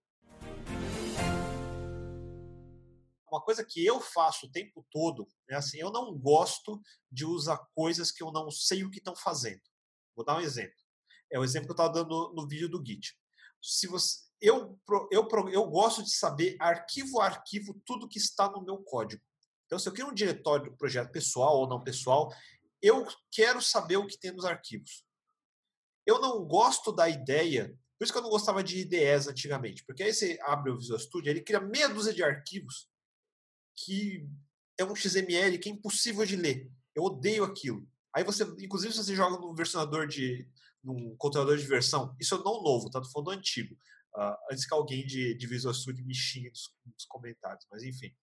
[3.33, 6.79] uma coisa que eu faço o tempo todo é assim, eu não gosto
[7.11, 9.61] de usar coisas que eu não sei o que estão fazendo.
[10.15, 10.75] Vou dar um exemplo.
[11.31, 13.15] É o exemplo que eu estava dando no, vídeo do Git.
[13.61, 14.79] Se você, eu,
[15.11, 19.21] eu, eu gosto de saber arquivo a arquivo tudo que está no meu código.
[19.65, 22.31] Então, se eu crio um diretório do projeto pessoal ou não pessoal,
[22.81, 25.03] eu quero saber o que tem nos arquivos.
[26.05, 30.03] Eu não gosto da ideia, por isso que eu não gostava de IDEs antigamente, porque
[30.03, 32.89] aí você abre o Visual Studio, ele cria meia dúzia de arquivos
[33.75, 34.27] que
[34.77, 36.71] é um XML que é impossível de ler.
[36.93, 37.87] Eu odeio aquilo.
[38.15, 40.47] Aí você, inclusive, se você joga num versionador de,
[40.83, 43.01] num controlador de versão, isso é não novo, tá?
[43.01, 43.75] Tô falando do antigo.
[44.15, 48.15] Uh, antes que alguém de, de Visual Studio me xingue nos, nos comentários, mas enfim.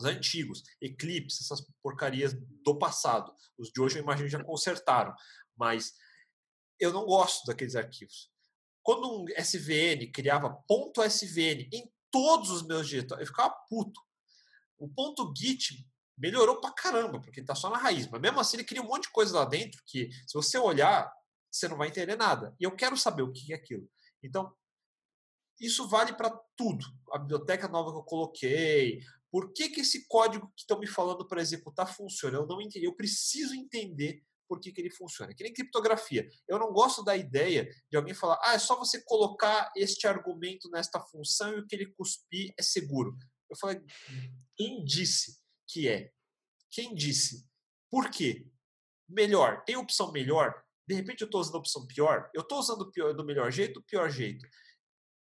[0.00, 2.34] Os antigos, Eclipse, essas porcarias
[2.64, 3.32] do passado.
[3.58, 5.14] Os de hoje eu imagino já consertaram,
[5.56, 5.92] mas
[6.80, 8.30] eu não gosto daqueles arquivos.
[8.82, 14.00] Quando um SVN criava .svn em todos os meus diretórios, eu ficava puto.
[14.78, 15.86] O ponto Git
[16.16, 18.08] melhorou pra caramba, porque está só na raiz.
[18.08, 21.10] Mas mesmo assim, ele cria um monte de coisa lá dentro que, se você olhar,
[21.50, 22.54] você não vai entender nada.
[22.58, 23.88] E eu quero saber o que é aquilo.
[24.22, 24.52] Então,
[25.60, 26.84] isso vale para tudo.
[27.12, 29.00] A biblioteca nova que eu coloquei.
[29.30, 32.38] Por que, que esse código que estão me falando para executar funciona?
[32.38, 32.84] Eu não entendi.
[32.84, 35.34] Eu preciso entender por que, que ele funciona.
[35.34, 36.28] Que nem criptografia.
[36.48, 40.68] Eu não gosto da ideia de alguém falar, ah, é só você colocar este argumento
[40.70, 43.16] nesta função e o que ele cuspir é seguro.
[43.50, 43.80] Eu falei,
[44.56, 46.12] quem disse que é?
[46.70, 47.48] Quem disse?
[47.90, 48.46] Por quê?
[49.08, 49.64] Melhor.
[49.64, 50.62] Tem opção melhor?
[50.86, 52.30] De repente eu estou usando a opção pior?
[52.34, 54.46] Eu estou usando pior, do melhor jeito ou pior jeito?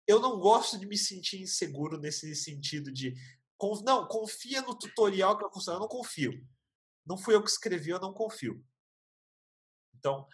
[0.06, 3.14] Eu não gosto de me sentir inseguro nesse sentido de
[3.84, 5.76] não, confia no tutorial que vai funcionar.
[5.76, 6.32] Eu não confio.
[7.06, 8.64] Não fui eu que escrevi, eu não confio.
[9.94, 10.26] Então,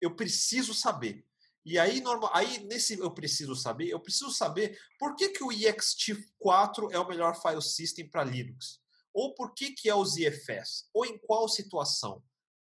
[0.00, 1.24] eu preciso saber.
[1.64, 5.50] E aí, normal, aí nesse eu preciso saber, eu preciso saber por que, que o
[5.50, 8.81] ext4 é o melhor file system para Linux.
[9.14, 10.88] Ou por que, que é o ZFS?
[10.92, 12.22] Ou em qual situação?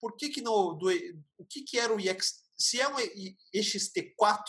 [0.01, 0.89] Por que, que no, do,
[1.37, 2.97] o que, que era o ext se é um
[3.55, 4.43] ext4,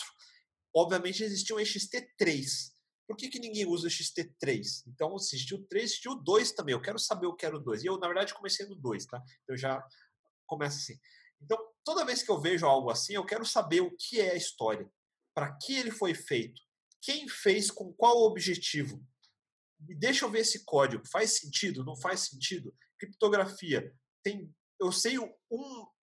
[0.75, 2.71] obviamente existia um ext3.
[3.07, 4.83] Por que, que ninguém usa o ext3?
[4.87, 6.73] Então, existiu o 3, existiu o 2 também.
[6.73, 7.83] Eu quero saber o que era o 2.
[7.83, 9.21] E eu, na verdade, comecei no 2, tá?
[9.47, 9.85] Eu já
[10.45, 10.99] começo assim.
[11.41, 14.37] Então, toda vez que eu vejo algo assim, eu quero saber o que é a
[14.37, 14.89] história,
[15.33, 16.61] para que ele foi feito,
[17.01, 19.03] quem fez, com qual objetivo.
[19.97, 21.07] Deixa eu ver esse código.
[21.07, 21.83] Faz sentido?
[21.83, 22.73] Não faz sentido?
[22.99, 23.93] Criptografia.
[24.23, 25.31] Tem, eu sei um,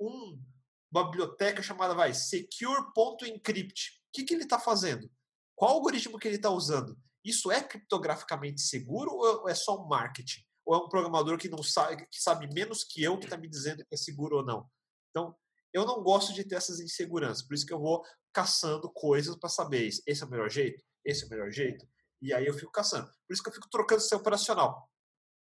[0.00, 0.42] um,
[0.90, 4.00] uma biblioteca chamada vai secure.encrypt.
[4.08, 5.10] O que, que ele está fazendo?
[5.54, 6.98] Qual algoritmo que ele está usando?
[7.24, 10.42] Isso é criptograficamente seguro ou é só um marketing?
[10.64, 13.48] Ou é um programador que não sabe, que sabe menos que eu que está me
[13.48, 14.68] dizendo que é seguro ou não?
[15.10, 15.36] Então,
[15.72, 18.02] eu não gosto de ter essas inseguranças, por isso que eu vou
[18.32, 21.86] caçando coisas para saber esse é o melhor jeito, esse é o melhor jeito,
[22.20, 23.06] e aí eu fico caçando.
[23.26, 24.90] Por isso que eu fico trocando seu operacional.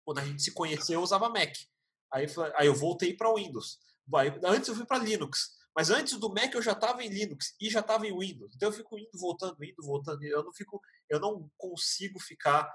[0.06, 1.54] Quando a gente se conheceu, eu usava Mac.
[2.12, 3.80] Aí, aí eu voltei para Windows.
[4.44, 5.58] Antes eu fui para Linux.
[5.76, 8.56] Mas antes do Mac eu já estava em Linux e já estava em Windows.
[8.56, 10.24] Então eu fico indo, voltando, indo, voltando.
[10.24, 12.68] Eu não fico, eu não consigo ficar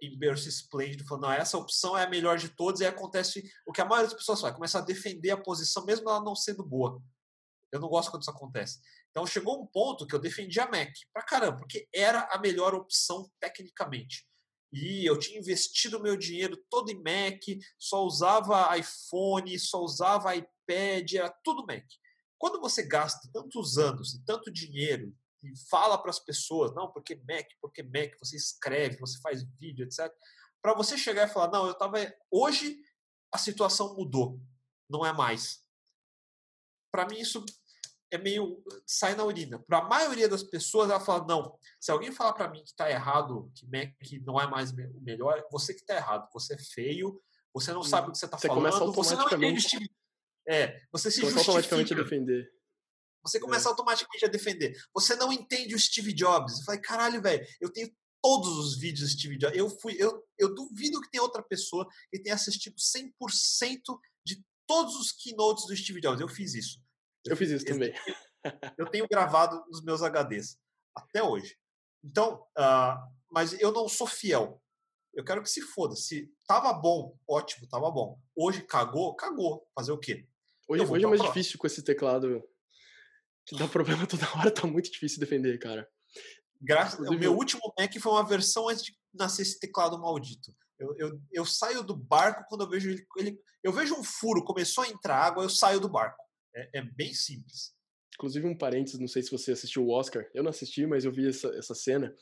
[0.00, 3.72] em berço esplêndido, falando, não, essa opção é a melhor de todas, e acontece o
[3.72, 6.64] que a maioria das pessoas faz, começa a defender a posição, mesmo ela não sendo
[6.64, 7.02] boa.
[7.70, 8.80] Eu não gosto quando isso acontece.
[9.14, 12.74] Então chegou um ponto que eu defendi a Mac pra caramba, porque era a melhor
[12.74, 14.26] opção tecnicamente.
[14.72, 17.40] E eu tinha investido meu dinheiro todo em Mac,
[17.78, 21.84] só usava iPhone, só usava iPad, era tudo Mac.
[22.36, 27.14] Quando você gasta tantos anos e tanto dinheiro e fala para as pessoas, não, porque
[27.14, 30.12] Mac, porque Mac, você escreve, você faz vídeo, etc.
[30.60, 31.98] Para você chegar e falar, não, eu estava.
[32.28, 32.76] Hoje
[33.30, 34.40] a situação mudou,
[34.90, 35.62] não é mais.
[36.90, 37.44] Para mim, isso
[38.14, 39.58] é meio sai na urina.
[39.58, 42.90] Para a maioria das pessoas, ela fala: não, se alguém falar para mim que está
[42.90, 43.94] errado, que Mac
[44.24, 46.28] não é mais o melhor, você que está errado.
[46.32, 47.20] Você é feio,
[47.52, 49.90] você não sabe o que você está falando, começa você não entende.
[50.46, 52.52] É, você se começa automaticamente a defender.
[53.24, 53.70] Você começa é.
[53.70, 54.76] automaticamente a defender.
[54.92, 56.58] Você não entende o Steve Jobs.
[56.58, 57.90] Eu falei, caralho, velho, eu tenho
[58.22, 59.56] todos os vídeos do Steve Jobs.
[59.56, 63.10] Eu fui, eu, eu duvido que tenha outra pessoa que tenha assistido 100%
[64.26, 66.20] de todos os keynotes do Steve Jobs.
[66.20, 66.83] Eu fiz isso.
[67.26, 67.92] Eu fiz isso também.
[68.78, 70.58] Eu tenho gravado nos meus HDs
[70.94, 71.56] até hoje.
[72.04, 74.62] Então, uh, mas eu não sou fiel.
[75.14, 75.96] Eu quero que se foda.
[75.96, 78.20] Se tava bom, ótimo, tava bom.
[78.36, 79.66] Hoje cagou, cagou.
[79.74, 80.28] Fazer o quê?
[80.68, 82.46] Hoje, hoje é mais difícil com esse teclado
[83.46, 85.88] que dá problema toda hora, tá muito difícil defender, cara.
[86.60, 90.54] Graças, o meu último Mac foi uma versão antes de nascer esse teclado maldito.
[90.78, 94.44] Eu, eu, eu saio do barco quando eu vejo ele, ele, Eu vejo um furo,
[94.44, 96.23] começou a entrar água, eu saio do barco.
[96.54, 97.72] É, é, bem simples.
[98.14, 100.28] Inclusive, um parênteses, não sei se você assistiu o Oscar.
[100.32, 102.14] Eu não assisti, mas eu vi essa, essa cena.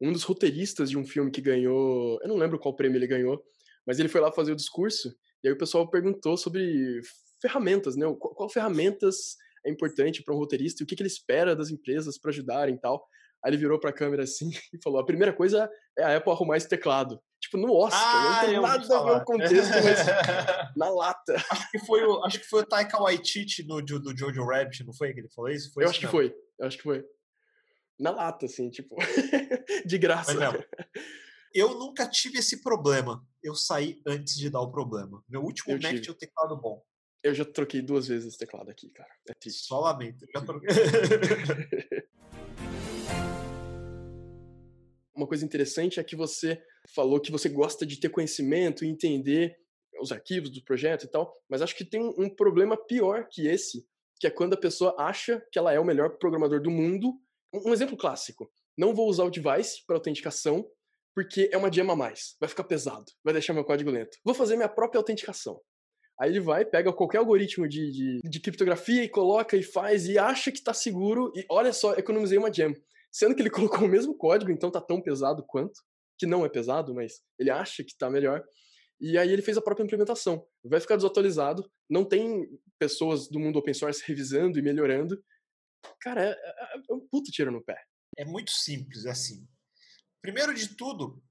[0.00, 2.18] Um dos roteiristas de um filme que ganhou.
[2.22, 3.42] Eu não lembro qual prêmio ele ganhou,
[3.86, 5.16] mas ele foi lá fazer o discurso.
[5.42, 7.00] E aí o pessoal perguntou sobre
[7.40, 8.06] ferramentas, né?
[8.18, 11.70] Qual, qual ferramentas é importante para um roteirista e o que, que ele espera das
[11.70, 13.06] empresas para ajudarem e tal.
[13.44, 16.32] Aí ele virou para a câmera assim e falou: a primeira coisa é a Apple
[16.32, 17.20] arrumar esse teclado.
[17.48, 20.04] Tipo, no Oscar, ah, não tem nada a ver o contexto, mas
[20.76, 21.34] na lata.
[21.50, 24.92] Acho que foi o, acho que foi o Taika Waititi no, do Jojo Rabbit, não
[24.92, 25.72] foi que ele falou isso?
[25.72, 27.02] Foi eu acho que foi, eu acho que foi.
[27.98, 28.96] Na lata, assim, tipo,
[29.86, 30.34] de graça.
[31.54, 33.26] Eu nunca tive esse problema.
[33.42, 35.24] Eu saí antes de dar o problema.
[35.26, 36.02] Meu último eu Mac tive.
[36.02, 36.84] tinha o teclado bom.
[37.22, 39.10] Eu já troquei duas vezes esse teclado aqui, cara.
[39.26, 39.66] É triste.
[39.66, 40.26] Só lamento.
[40.34, 40.68] Já troquei.
[45.18, 46.62] Uma coisa interessante é que você
[46.94, 49.56] falou que você gosta de ter conhecimento e entender
[50.00, 53.84] os arquivos do projeto e tal, mas acho que tem um problema pior que esse,
[54.20, 57.12] que é quando a pessoa acha que ela é o melhor programador do mundo.
[57.52, 60.64] Um exemplo clássico: não vou usar o device para autenticação
[61.16, 64.16] porque é uma gema a mais, vai ficar pesado, vai deixar meu código lento.
[64.24, 65.60] Vou fazer minha própria autenticação.
[66.20, 70.16] Aí ele vai, pega qualquer algoritmo de, de, de criptografia e coloca e faz e
[70.16, 72.72] acha que está seguro e olha só, economizei uma gem.
[73.12, 75.80] Sendo que ele colocou o mesmo código, então tá tão pesado quanto,
[76.18, 78.44] que não é pesado, mas ele acha que tá melhor.
[79.00, 80.44] E aí ele fez a própria implementação.
[80.64, 82.48] Vai ficar desatualizado, não tem
[82.78, 85.22] pessoas do mundo open source revisando e melhorando.
[86.00, 87.80] Cara, é, é, é um puto tiro no pé.
[88.16, 89.46] É muito simples, é assim.
[90.20, 91.22] Primeiro de tudo,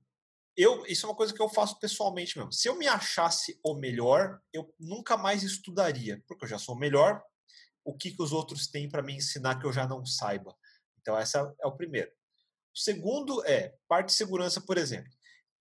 [0.55, 2.51] eu, isso é uma coisa que eu faço pessoalmente mesmo.
[2.51, 6.79] Se eu me achasse o melhor, eu nunca mais estudaria, porque eu já sou o
[6.79, 7.21] melhor.
[7.85, 10.55] O que, que os outros têm para me ensinar que eu já não saiba?
[11.07, 12.11] Então, essa é o primeiro.
[12.75, 15.09] O segundo é parte de segurança, por exemplo.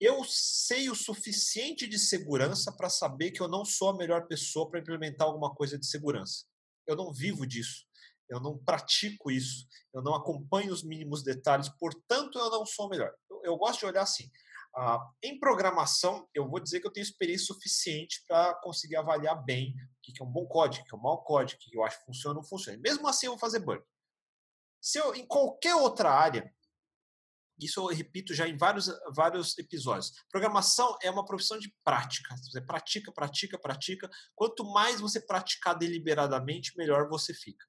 [0.00, 4.68] Eu sei o suficiente de segurança para saber que eu não sou a melhor pessoa
[4.68, 6.44] para implementar alguma coisa de segurança.
[6.84, 7.84] Eu não vivo disso.
[8.28, 9.68] Eu não pratico isso.
[9.94, 11.68] Eu não acompanho os mínimos detalhes.
[11.78, 13.14] Portanto, eu não sou o melhor.
[13.30, 14.28] Eu, eu gosto de olhar assim.
[14.74, 19.70] Ah, em programação, eu vou dizer que eu tenho experiência suficiente para conseguir avaliar bem
[19.70, 21.84] o que é um bom código, o que é um mau código, o que eu
[21.84, 22.76] acho que funciona ou não funciona.
[22.82, 23.80] Mesmo assim, eu vou fazer bug.
[24.86, 26.48] Se eu, em qualquer outra área,
[27.58, 30.12] isso eu repito já em vários, vários episódios.
[30.30, 32.36] Programação é uma profissão de prática.
[32.36, 34.08] Você pratica, pratica, pratica.
[34.32, 37.66] Quanto mais você praticar deliberadamente, melhor você fica.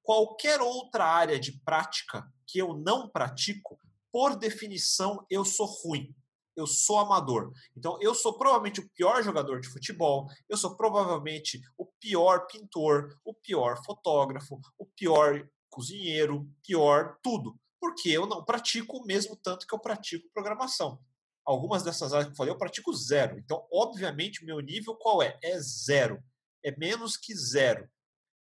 [0.00, 3.76] Qualquer outra área de prática que eu não pratico,
[4.12, 6.14] por definição, eu sou ruim.
[6.54, 7.52] Eu sou amador.
[7.76, 13.18] Então, eu sou provavelmente o pior jogador de futebol, eu sou provavelmente o pior pintor,
[13.24, 17.58] o pior fotógrafo, o pior cozinheiro, pior tudo.
[17.80, 21.00] Porque eu não pratico o mesmo tanto que eu pratico programação.
[21.46, 23.38] Algumas dessas áreas que eu falei, eu pratico zero.
[23.38, 25.38] Então, obviamente, o meu nível qual é?
[25.42, 26.22] É zero.
[26.62, 27.88] É menos que zero.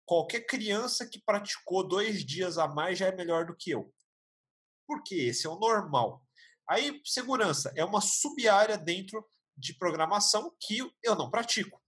[0.05, 3.95] Qualquer criança que praticou dois dias a mais já é melhor do que eu.
[4.87, 6.25] Porque esse é o normal.
[6.69, 9.25] Aí, segurança é uma sub-área dentro
[9.57, 11.81] de programação que eu não pratico.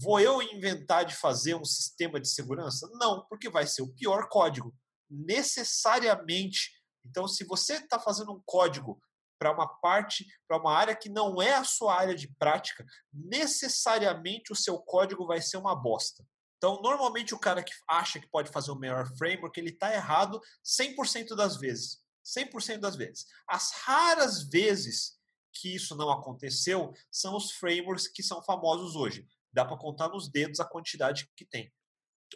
[0.00, 2.88] Vou eu inventar de fazer um sistema de segurança?
[2.94, 4.74] Não, porque vai ser o pior código.
[5.10, 6.70] Necessariamente.
[7.04, 9.00] Então, se você está fazendo um código
[9.38, 14.52] para uma parte, para uma área que não é a sua área de prática, necessariamente
[14.52, 16.24] o seu código vai ser uma bosta.
[16.56, 20.40] Então, normalmente o cara que acha que pode fazer o melhor framework, ele está errado
[20.64, 21.98] 100% das vezes.
[22.24, 23.26] 100% das vezes.
[23.48, 25.18] As raras vezes
[25.52, 29.26] que isso não aconteceu são os frameworks que são famosos hoje.
[29.52, 31.72] Dá para contar nos dedos a quantidade que tem.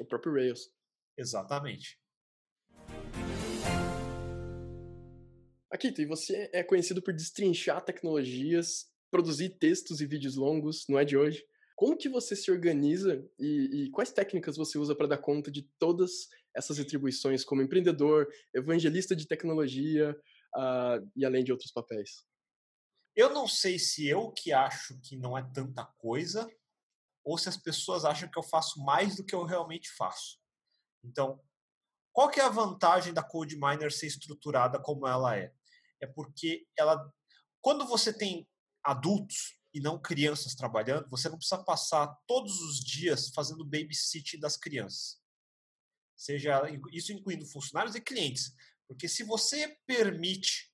[0.00, 0.70] O próprio Rails.
[1.16, 1.98] Exatamente.
[5.70, 11.04] Akito, e você é conhecido por destrinchar tecnologias, produzir textos e vídeos longos, não é
[11.04, 11.44] de hoje.
[11.76, 15.68] Como que você se organiza e, e quais técnicas você usa para dar conta de
[15.78, 20.16] todas essas atribuições como empreendedor, evangelista de tecnologia
[20.56, 22.24] uh, e além de outros papéis?
[23.16, 26.48] Eu não sei se eu que acho que não é tanta coisa
[27.24, 30.38] ou se as pessoas acham que eu faço mais do que eu realmente faço.
[31.02, 31.40] Então,
[32.12, 35.52] qual que é a vantagem da CodeMiner ser estruturada como ela é?
[36.00, 37.10] É porque ela,
[37.60, 38.48] quando você tem
[38.84, 44.56] adultos e não crianças trabalhando, você não precisa passar todos os dias fazendo babysitting das
[44.56, 45.20] crianças.
[46.16, 46.62] Seja
[46.92, 48.54] isso incluindo funcionários e clientes.
[48.86, 50.73] Porque se você permite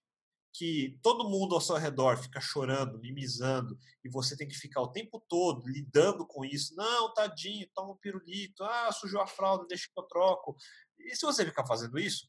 [0.52, 4.92] que todo mundo ao seu redor fica chorando, mimizando, e você tem que ficar o
[4.92, 6.74] tempo todo lidando com isso.
[6.74, 10.56] Não, tadinho, toma um pirulito, ah, sujou a fralda, deixa que eu troco.
[10.98, 12.28] E se você ficar fazendo isso,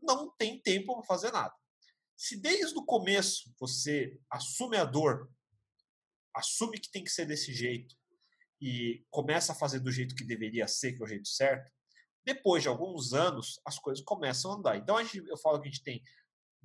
[0.00, 1.54] não tem tempo para fazer nada.
[2.16, 5.28] Se desde o começo você assume a dor
[6.36, 7.96] assume que tem que ser desse jeito
[8.60, 11.70] e começa a fazer do jeito que deveria ser, que é o jeito certo,
[12.24, 14.76] depois de alguns anos, as coisas começam a andar.
[14.76, 16.02] Então, a gente, eu falo que a gente tem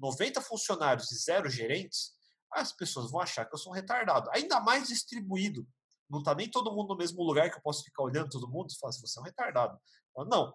[0.01, 2.13] 90 funcionários e zero gerentes,
[2.51, 4.29] as pessoas vão achar que eu sou um retardado.
[4.33, 5.65] Ainda mais distribuído.
[6.09, 8.69] Não está nem todo mundo no mesmo lugar que eu posso ficar olhando todo mundo
[8.69, 9.79] e falar assim, você é um retardado.
[10.27, 10.53] não.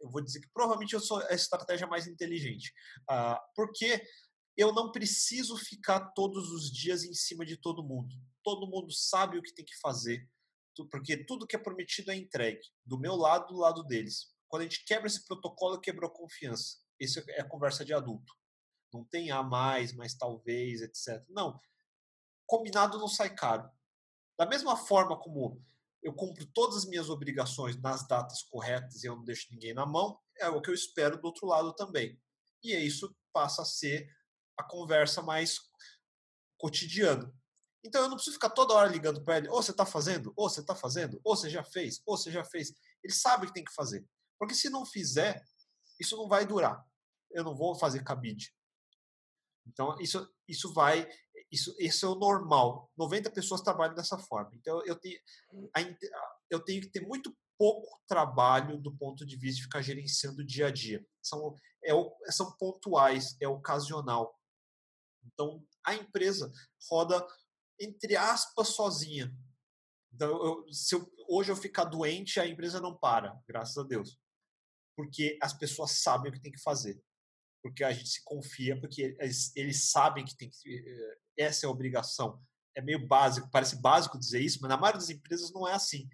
[0.00, 2.72] Eu vou dizer que provavelmente eu sou a estratégia mais inteligente.
[3.02, 4.02] Uh, porque
[4.56, 8.14] eu não preciso ficar todos os dias em cima de todo mundo.
[8.42, 10.28] Todo mundo sabe o que tem que fazer,
[10.90, 14.32] porque tudo que é prometido é entregue, do meu lado, do lado deles.
[14.48, 16.78] Quando a gente quebra esse protocolo, quebrou a confiança.
[16.98, 18.32] Isso é a conversa de adulto.
[18.92, 21.24] Não tem a mais, mas talvez, etc.
[21.28, 21.60] Não.
[22.46, 23.70] Combinado não sai caro.
[24.38, 25.62] Da mesma forma como
[26.02, 29.86] eu cumpro todas as minhas obrigações nas datas corretas e eu não deixo ninguém na
[29.86, 32.20] mão, é o que eu espero do outro lado também.
[32.62, 34.08] E isso passa a ser
[34.58, 35.60] a conversa mais
[36.58, 37.32] cotidiana.
[37.84, 40.32] Então eu não preciso ficar toda hora ligando para ele, ou oh, você está fazendo,
[40.36, 42.72] ou oh, você está fazendo, ou oh, você já fez, ou você já fez.
[43.02, 44.06] Ele sabe que tem que fazer.
[44.38, 45.44] Porque se não fizer,
[45.98, 46.84] isso não vai durar.
[47.30, 48.54] Eu não vou fazer cabide.
[49.66, 51.08] Então isso, isso vai,
[51.50, 52.90] isso, isso é o normal.
[52.96, 54.50] 90 pessoas trabalham dessa forma.
[54.54, 55.18] Então eu tenho,
[56.50, 60.44] eu tenho que ter muito pouco trabalho do ponto de vista de ficar gerenciando o
[60.44, 61.06] dia a dia.
[61.22, 61.54] São,
[61.84, 61.92] é,
[62.32, 64.36] são pontuais, é ocasional.
[65.24, 66.50] Então, a empresa
[66.90, 67.24] roda,
[67.78, 69.32] entre aspas, sozinha.
[70.12, 74.18] Então, eu, se eu, hoje eu ficar doente, a empresa não para, graças a Deus.
[74.96, 77.00] Porque as pessoas sabem o que tem que fazer.
[77.62, 80.78] Porque a gente se confia, porque eles, eles sabem que tem que.
[80.78, 82.40] Eh, essa é a obrigação.
[82.74, 86.08] É meio básico, parece básico dizer isso, mas na maioria das empresas não é assim.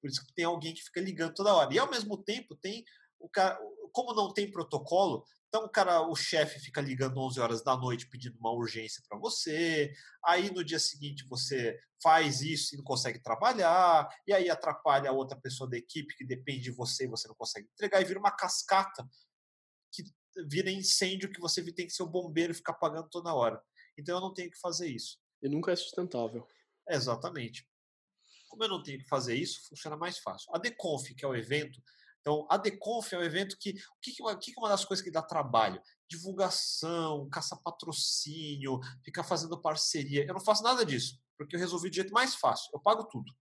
[0.00, 1.72] Por isso que tem alguém que fica ligando toda hora.
[1.72, 2.84] E ao mesmo tempo tem
[3.18, 3.58] o cara,
[3.92, 8.08] como não tem protocolo, então o cara, o chefe fica ligando 11 horas da noite
[8.08, 9.90] pedindo uma urgência para você.
[10.24, 15.12] Aí no dia seguinte você faz isso e não consegue trabalhar, e aí atrapalha a
[15.12, 18.20] outra pessoa da equipe que depende de você e você não consegue entregar e vira
[18.20, 19.08] uma cascata
[20.46, 23.62] vira incêndio que você tem que ser o bombeiro e ficar apagando toda hora.
[23.96, 25.18] Então eu não tenho que fazer isso.
[25.42, 26.46] E nunca é sustentável.
[26.88, 27.68] Exatamente.
[28.48, 30.54] Como eu não tenho que fazer isso, funciona mais fácil.
[30.54, 31.82] A Deconf, que é o evento,
[32.20, 33.70] então, a Deconf é um evento que.
[33.70, 35.80] O que, que, que é uma das coisas que dá trabalho?
[36.06, 40.26] Divulgação, caça-patrocínio, ficar fazendo parceria.
[40.26, 42.70] Eu não faço nada disso, porque eu resolvi de jeito mais fácil.
[42.74, 43.32] Eu pago tudo.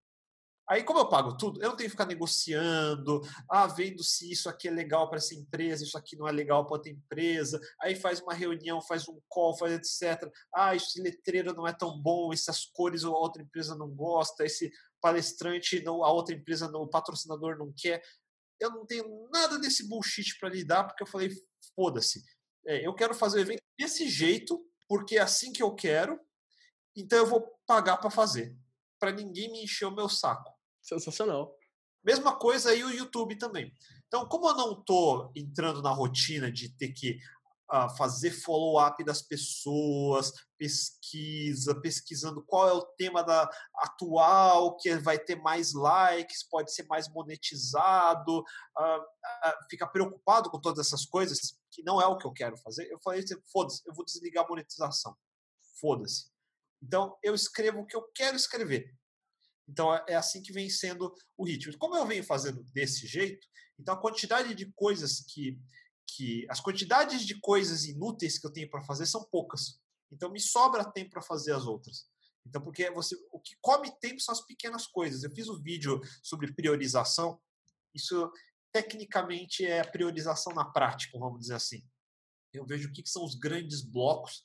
[0.69, 4.49] Aí, como eu pago tudo, eu não tenho que ficar negociando, ah, vendo se isso
[4.49, 7.57] aqui é legal para essa empresa, isso aqui não é legal para outra empresa.
[7.81, 10.29] Aí faz uma reunião, faz um call, faz etc.
[10.53, 14.69] Ah, esse letreiro não é tão bom, essas cores a outra empresa não gosta, esse
[14.99, 18.03] palestrante, não, a outra empresa, não, o patrocinador não quer.
[18.59, 21.29] Eu não tenho nada desse bullshit para lidar, porque eu falei,
[21.75, 22.23] foda-se.
[22.65, 26.19] É, eu quero fazer o evento desse jeito, porque é assim que eu quero,
[26.93, 28.53] então eu vou pagar para fazer,
[28.99, 30.56] para ninguém me encher o meu saco.
[30.87, 31.53] Sensacional.
[32.03, 33.73] Mesma coisa aí o YouTube também.
[34.07, 37.19] Então, como eu não estou entrando na rotina de ter que
[37.69, 45.19] uh, fazer follow-up das pessoas, pesquisa, pesquisando qual é o tema da atual que vai
[45.19, 51.59] ter mais likes, pode ser mais monetizado, uh, uh, ficar preocupado com todas essas coisas,
[51.69, 52.89] que não é o que eu quero fazer.
[52.89, 55.13] Eu falei, foda-se, eu vou desligar a monetização.
[55.81, 56.31] Foda-se.
[56.81, 58.95] Então, eu escrevo o que eu quero escrever.
[59.67, 61.77] Então é, é assim que vem sendo o ritmo.
[61.77, 63.47] Como eu venho fazendo desse jeito,
[63.79, 65.59] então a quantidade de coisas que
[66.09, 69.77] que as quantidades de coisas inúteis que eu tenho para fazer são poucas.
[70.09, 72.07] Então me sobra tempo para fazer as outras.
[72.45, 75.23] Então porque você o que come tempo são as pequenas coisas.
[75.23, 77.41] Eu fiz um vídeo sobre priorização.
[77.93, 78.31] Isso
[78.71, 81.83] tecnicamente é a priorização na prática, vamos dizer assim.
[82.53, 84.43] Eu vejo o que, que são os grandes blocos.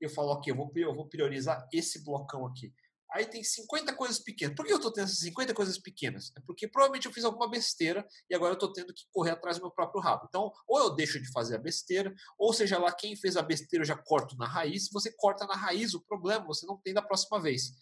[0.00, 2.74] Eu falo, ok, eu vou, eu vou priorizar esse blocão aqui.
[3.14, 4.56] Aí tem 50 coisas pequenas.
[4.56, 6.32] Por que eu estou tendo essas 50 coisas pequenas?
[6.36, 9.56] É porque provavelmente eu fiz alguma besteira e agora eu estou tendo que correr atrás
[9.56, 10.26] do meu próprio rabo.
[10.28, 13.84] Então, ou eu deixo de fazer a besteira, ou seja lá, quem fez a besteira
[13.84, 14.86] eu já corto na raiz.
[14.86, 17.72] Se você corta na raiz, o problema você não tem da próxima vez.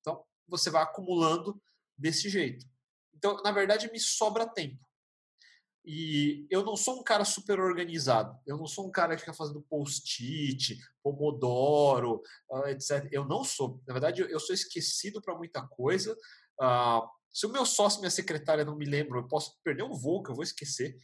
[0.00, 1.60] Então, você vai acumulando
[1.94, 2.64] desse jeito.
[3.14, 4.82] Então, na verdade, me sobra tempo.
[5.84, 8.38] E eu não sou um cara super organizado.
[8.46, 13.08] Eu não sou um cara que fica fazendo post-it, pomodoro, uh, etc.
[13.10, 13.80] Eu não sou.
[13.86, 16.12] Na verdade, eu sou esquecido para muita coisa.
[16.60, 20.22] Uh, se o meu sócio minha secretária não me lembram, eu posso perder um voo
[20.22, 20.98] que eu vou esquecer.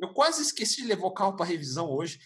[0.00, 2.18] Eu quase esqueci de levar o carro para revisão hoje.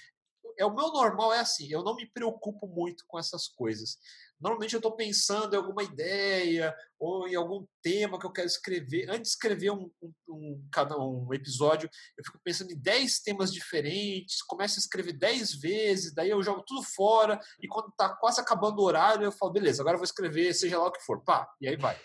[0.58, 1.68] É o meu normal é assim.
[1.70, 3.98] Eu não me preocupo muito com essas coisas.
[4.42, 9.08] Normalmente eu estou pensando em alguma ideia ou em algum tema que eu quero escrever.
[9.08, 11.88] Antes de escrever um, um, um, um episódio,
[12.18, 16.64] eu fico pensando em 10 temas diferentes, começo a escrever 10 vezes, daí eu jogo
[16.66, 20.04] tudo fora, e quando está quase acabando o horário, eu falo, beleza, agora eu vou
[20.04, 21.22] escrever, seja lá o que for.
[21.22, 21.96] Pá, e aí vai.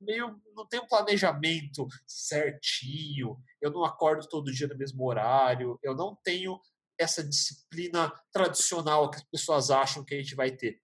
[0.00, 5.94] Meio, não tem um planejamento certinho, eu não acordo todo dia no mesmo horário, eu
[5.94, 6.58] não tenho
[6.96, 10.80] essa disciplina tradicional que as pessoas acham que a gente vai ter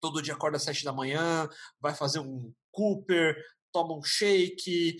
[0.00, 1.48] todo dia acorda às sete da manhã,
[1.80, 3.36] vai fazer um Cooper,
[3.72, 4.96] toma um shake,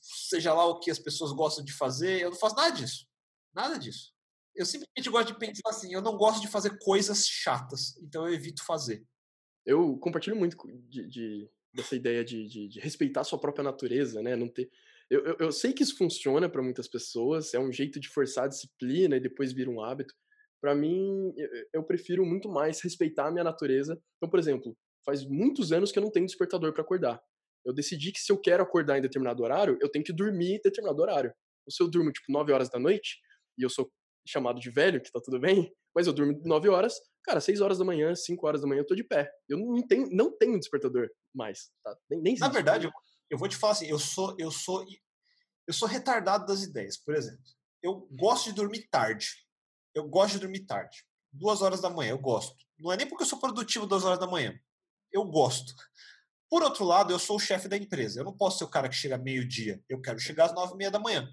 [0.00, 2.22] seja lá o que as pessoas gostam de fazer.
[2.22, 3.06] Eu não faço nada disso.
[3.54, 4.12] Nada disso.
[4.54, 8.34] Eu simplesmente gosto de pensar assim, eu não gosto de fazer coisas chatas, então eu
[8.34, 9.04] evito fazer.
[9.64, 10.56] Eu compartilho muito
[10.88, 14.36] de, de dessa ideia de, de, de, respeitar a sua própria natureza, né?
[14.36, 14.70] Não ter...
[15.08, 18.44] eu, eu, eu sei que isso funciona para muitas pessoas, é um jeito de forçar
[18.44, 20.14] a disciplina e depois vira um hábito,
[20.62, 21.34] para mim,
[21.74, 24.00] eu prefiro muito mais respeitar a minha natureza.
[24.16, 27.20] Então, por exemplo, faz muitos anos que eu não tenho despertador para acordar.
[27.66, 30.60] Eu decidi que se eu quero acordar em determinado horário, eu tenho que dormir em
[30.62, 31.34] determinado horário.
[31.66, 33.18] Ou se eu durmo, tipo, 9 horas da noite,
[33.58, 33.90] e eu sou
[34.24, 36.94] chamado de velho, que tá tudo bem, mas eu durmo 9 horas,
[37.24, 39.28] cara, 6 horas da manhã, 5 horas da manhã eu tô de pé.
[39.48, 41.96] Eu não tenho, não tenho despertador mais, tá?
[42.08, 42.88] Nem, nem Na verdade,
[43.28, 44.84] eu vou te falar assim, eu sou, eu sou,
[45.66, 47.42] eu sou retardado das ideias, por exemplo.
[47.82, 49.26] Eu gosto de dormir tarde
[49.94, 51.04] eu gosto de dormir tarde.
[51.32, 52.56] Duas horas da manhã, eu gosto.
[52.78, 54.58] Não é nem porque eu sou produtivo duas horas da manhã.
[55.10, 55.74] Eu gosto.
[56.50, 58.20] Por outro lado, eu sou o chefe da empresa.
[58.20, 59.82] Eu não posso ser o cara que chega meio-dia.
[59.88, 61.26] Eu quero chegar às nove e meia da manhã.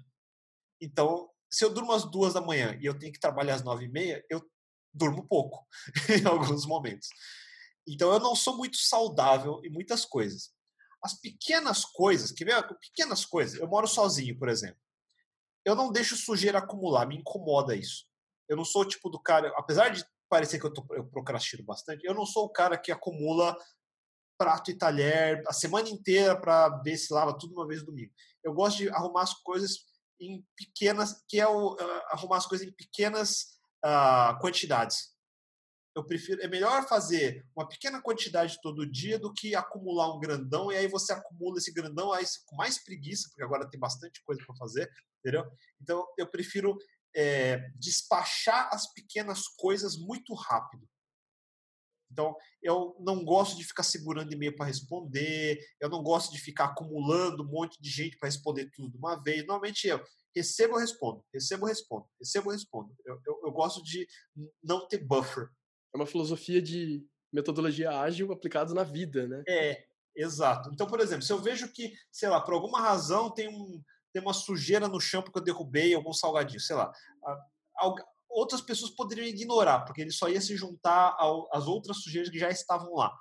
[0.80, 3.84] Então, se eu durmo às duas da manhã e eu tenho que trabalhar às nove
[3.84, 4.42] e meia, eu
[4.94, 5.66] durmo pouco
[6.08, 7.08] em alguns momentos.
[7.86, 10.52] Então, eu não sou muito saudável em muitas coisas.
[11.02, 12.62] As pequenas coisas, que ver?
[12.78, 13.58] Pequenas coisas.
[13.58, 14.80] Eu moro sozinho, por exemplo.
[15.64, 18.09] Eu não deixo sujeira acumular, me incomoda isso.
[18.50, 21.64] Eu não sou o tipo do cara, apesar de parecer que eu, tô, eu procrastino
[21.64, 23.56] bastante, eu não sou o cara que acumula
[24.36, 28.12] prato e talher a semana inteira para ver se lava tudo uma vez no domingo.
[28.42, 29.84] Eu gosto de arrumar as coisas
[30.20, 35.14] em pequenas, que é o, uh, arrumar as coisas em pequenas uh, quantidades.
[35.94, 40.72] Eu prefiro, é melhor fazer uma pequena quantidade todo dia do que acumular um grandão
[40.72, 44.42] e aí você acumula esse grandão aí com mais preguiça, porque agora tem bastante coisa
[44.44, 45.44] para fazer, entendeu?
[45.80, 46.78] Então eu prefiro
[47.14, 50.88] é, despachar as pequenas coisas muito rápido.
[52.12, 56.66] Então, eu não gosto de ficar segurando e-mail para responder, eu não gosto de ficar
[56.66, 59.46] acumulando um monte de gente para responder tudo de uma vez.
[59.46, 60.02] Normalmente eu
[60.34, 62.94] recebo, respondo, recebo, respondo, recebo, respondo.
[63.04, 64.08] Eu, eu, eu gosto de
[64.62, 65.48] não ter buffer.
[65.94, 69.44] É uma filosofia de metodologia ágil aplicada na vida, né?
[69.48, 69.84] É,
[70.14, 70.70] Exato.
[70.72, 73.82] Então, por exemplo, se eu vejo que, sei lá, por alguma razão tem, um,
[74.12, 76.92] tem uma sujeira no chão porque eu derrubei algum salgadinho, sei lá,
[78.28, 81.16] outras pessoas poderiam ignorar, porque ele só ia se juntar
[81.52, 83.12] às outras sujeiras que já estavam lá.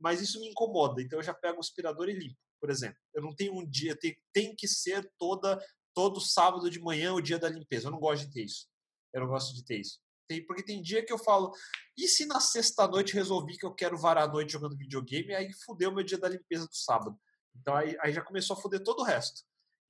[0.00, 2.98] Mas isso me incomoda, então eu já pego o aspirador e limpo, por exemplo.
[3.14, 5.58] Eu não tenho um dia, tem, tem que ser toda
[5.94, 7.86] todo sábado de manhã o dia da limpeza.
[7.86, 8.66] Eu não gosto de ter isso.
[9.12, 10.00] Eu não gosto de ter isso.
[10.26, 11.52] Tem, porque tem dia que eu falo,
[11.96, 15.92] e se na sexta-noite resolvi que eu quero varar a noite jogando videogame, aí fudeu
[15.92, 17.16] meu dia da limpeza do sábado.
[17.54, 19.42] Então aí, aí já começou a fuder todo o resto.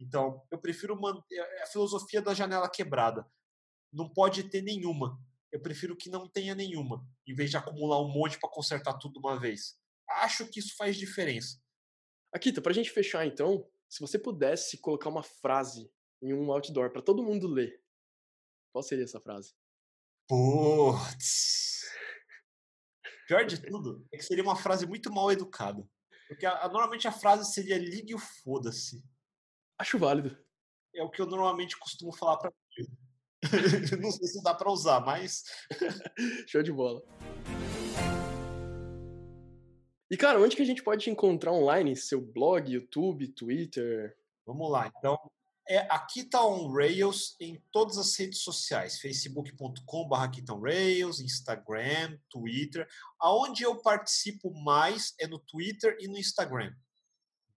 [0.04, 3.26] Então eu prefiro manter a filosofia da janela quebrada.
[3.92, 5.18] Não pode ter nenhuma.
[5.50, 9.14] Eu prefiro que não tenha nenhuma, em vez de acumular um monte para consertar tudo
[9.14, 9.78] de uma vez.
[10.08, 11.62] Acho que isso faz diferença.
[12.32, 15.90] Akita, pra gente fechar então, se você pudesse colocar uma frase
[16.20, 17.80] em um outdoor para todo mundo ler,
[18.72, 19.54] qual seria essa frase?
[20.28, 21.84] Putz.
[23.28, 25.88] Pior de tudo é que seria uma frase muito mal educada.
[26.26, 29.04] Porque a, a, normalmente a frase seria ligue o foda-se.
[29.78, 30.36] Acho válido.
[30.94, 32.52] É o que eu normalmente costumo falar pra
[34.00, 35.42] Não sei se dá pra usar, mas.
[36.48, 37.02] Show de bola.
[40.10, 41.96] E, cara, onde que a gente pode te encontrar online?
[41.96, 44.16] Seu blog, YouTube, Twitter?
[44.46, 44.90] Vamos lá.
[44.96, 45.18] Então,
[45.68, 52.18] é aqui tá on Rails em todas as redes sociais, facebook.com.br aqui tá Rails, Instagram,
[52.30, 52.86] Twitter.
[53.18, 56.72] Aonde eu participo mais é no Twitter e no Instagram.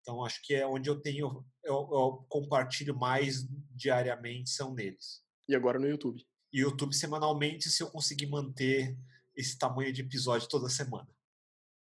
[0.08, 5.22] Então acho que é onde eu tenho, eu, eu compartilho mais diariamente são neles.
[5.50, 6.26] E agora no YouTube.
[6.54, 8.98] E YouTube semanalmente, se eu conseguir manter
[9.36, 11.10] esse tamanho de episódio toda semana.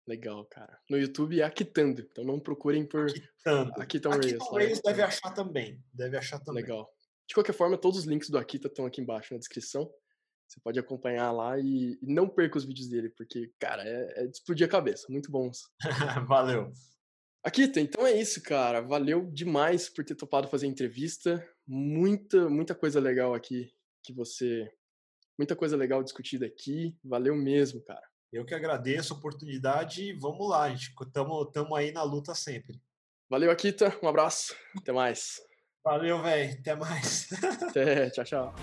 [0.06, 0.80] Legal, cara.
[0.88, 3.82] No YouTube é Aquitando, então não procurem por Aquitando.
[3.82, 4.26] Aquitão Rails.
[4.26, 5.84] Aquitão Rails deve achar também.
[5.92, 6.62] Deve achar também.
[6.62, 6.88] Legal.
[7.26, 9.92] De qualquer forma, todos os links do Akita estão aqui embaixo na descrição.
[10.46, 14.26] Você pode acompanhar lá e, e não perca os vídeos dele, porque, cara, é, é
[14.26, 15.06] explodir a cabeça.
[15.10, 15.62] Muito bons.
[16.28, 16.72] Valeu.
[17.44, 18.80] Akita, então é isso, cara.
[18.80, 21.44] Valeu demais por ter topado fazer a entrevista.
[21.66, 24.70] Muita, muita coisa legal aqui que você.
[25.36, 26.96] Muita coisa legal discutida aqui.
[27.02, 28.02] Valeu mesmo, cara.
[28.32, 30.94] Eu que agradeço a oportunidade e vamos lá, gente.
[31.00, 32.80] Estamos aí na luta sempre.
[33.28, 33.98] Valeu, Akita.
[34.02, 34.54] Um abraço.
[34.78, 35.40] Até mais.
[35.84, 36.58] Valeu, velho.
[36.60, 37.28] Até mais.
[37.68, 38.10] Até.
[38.10, 38.54] Tchau, tchau.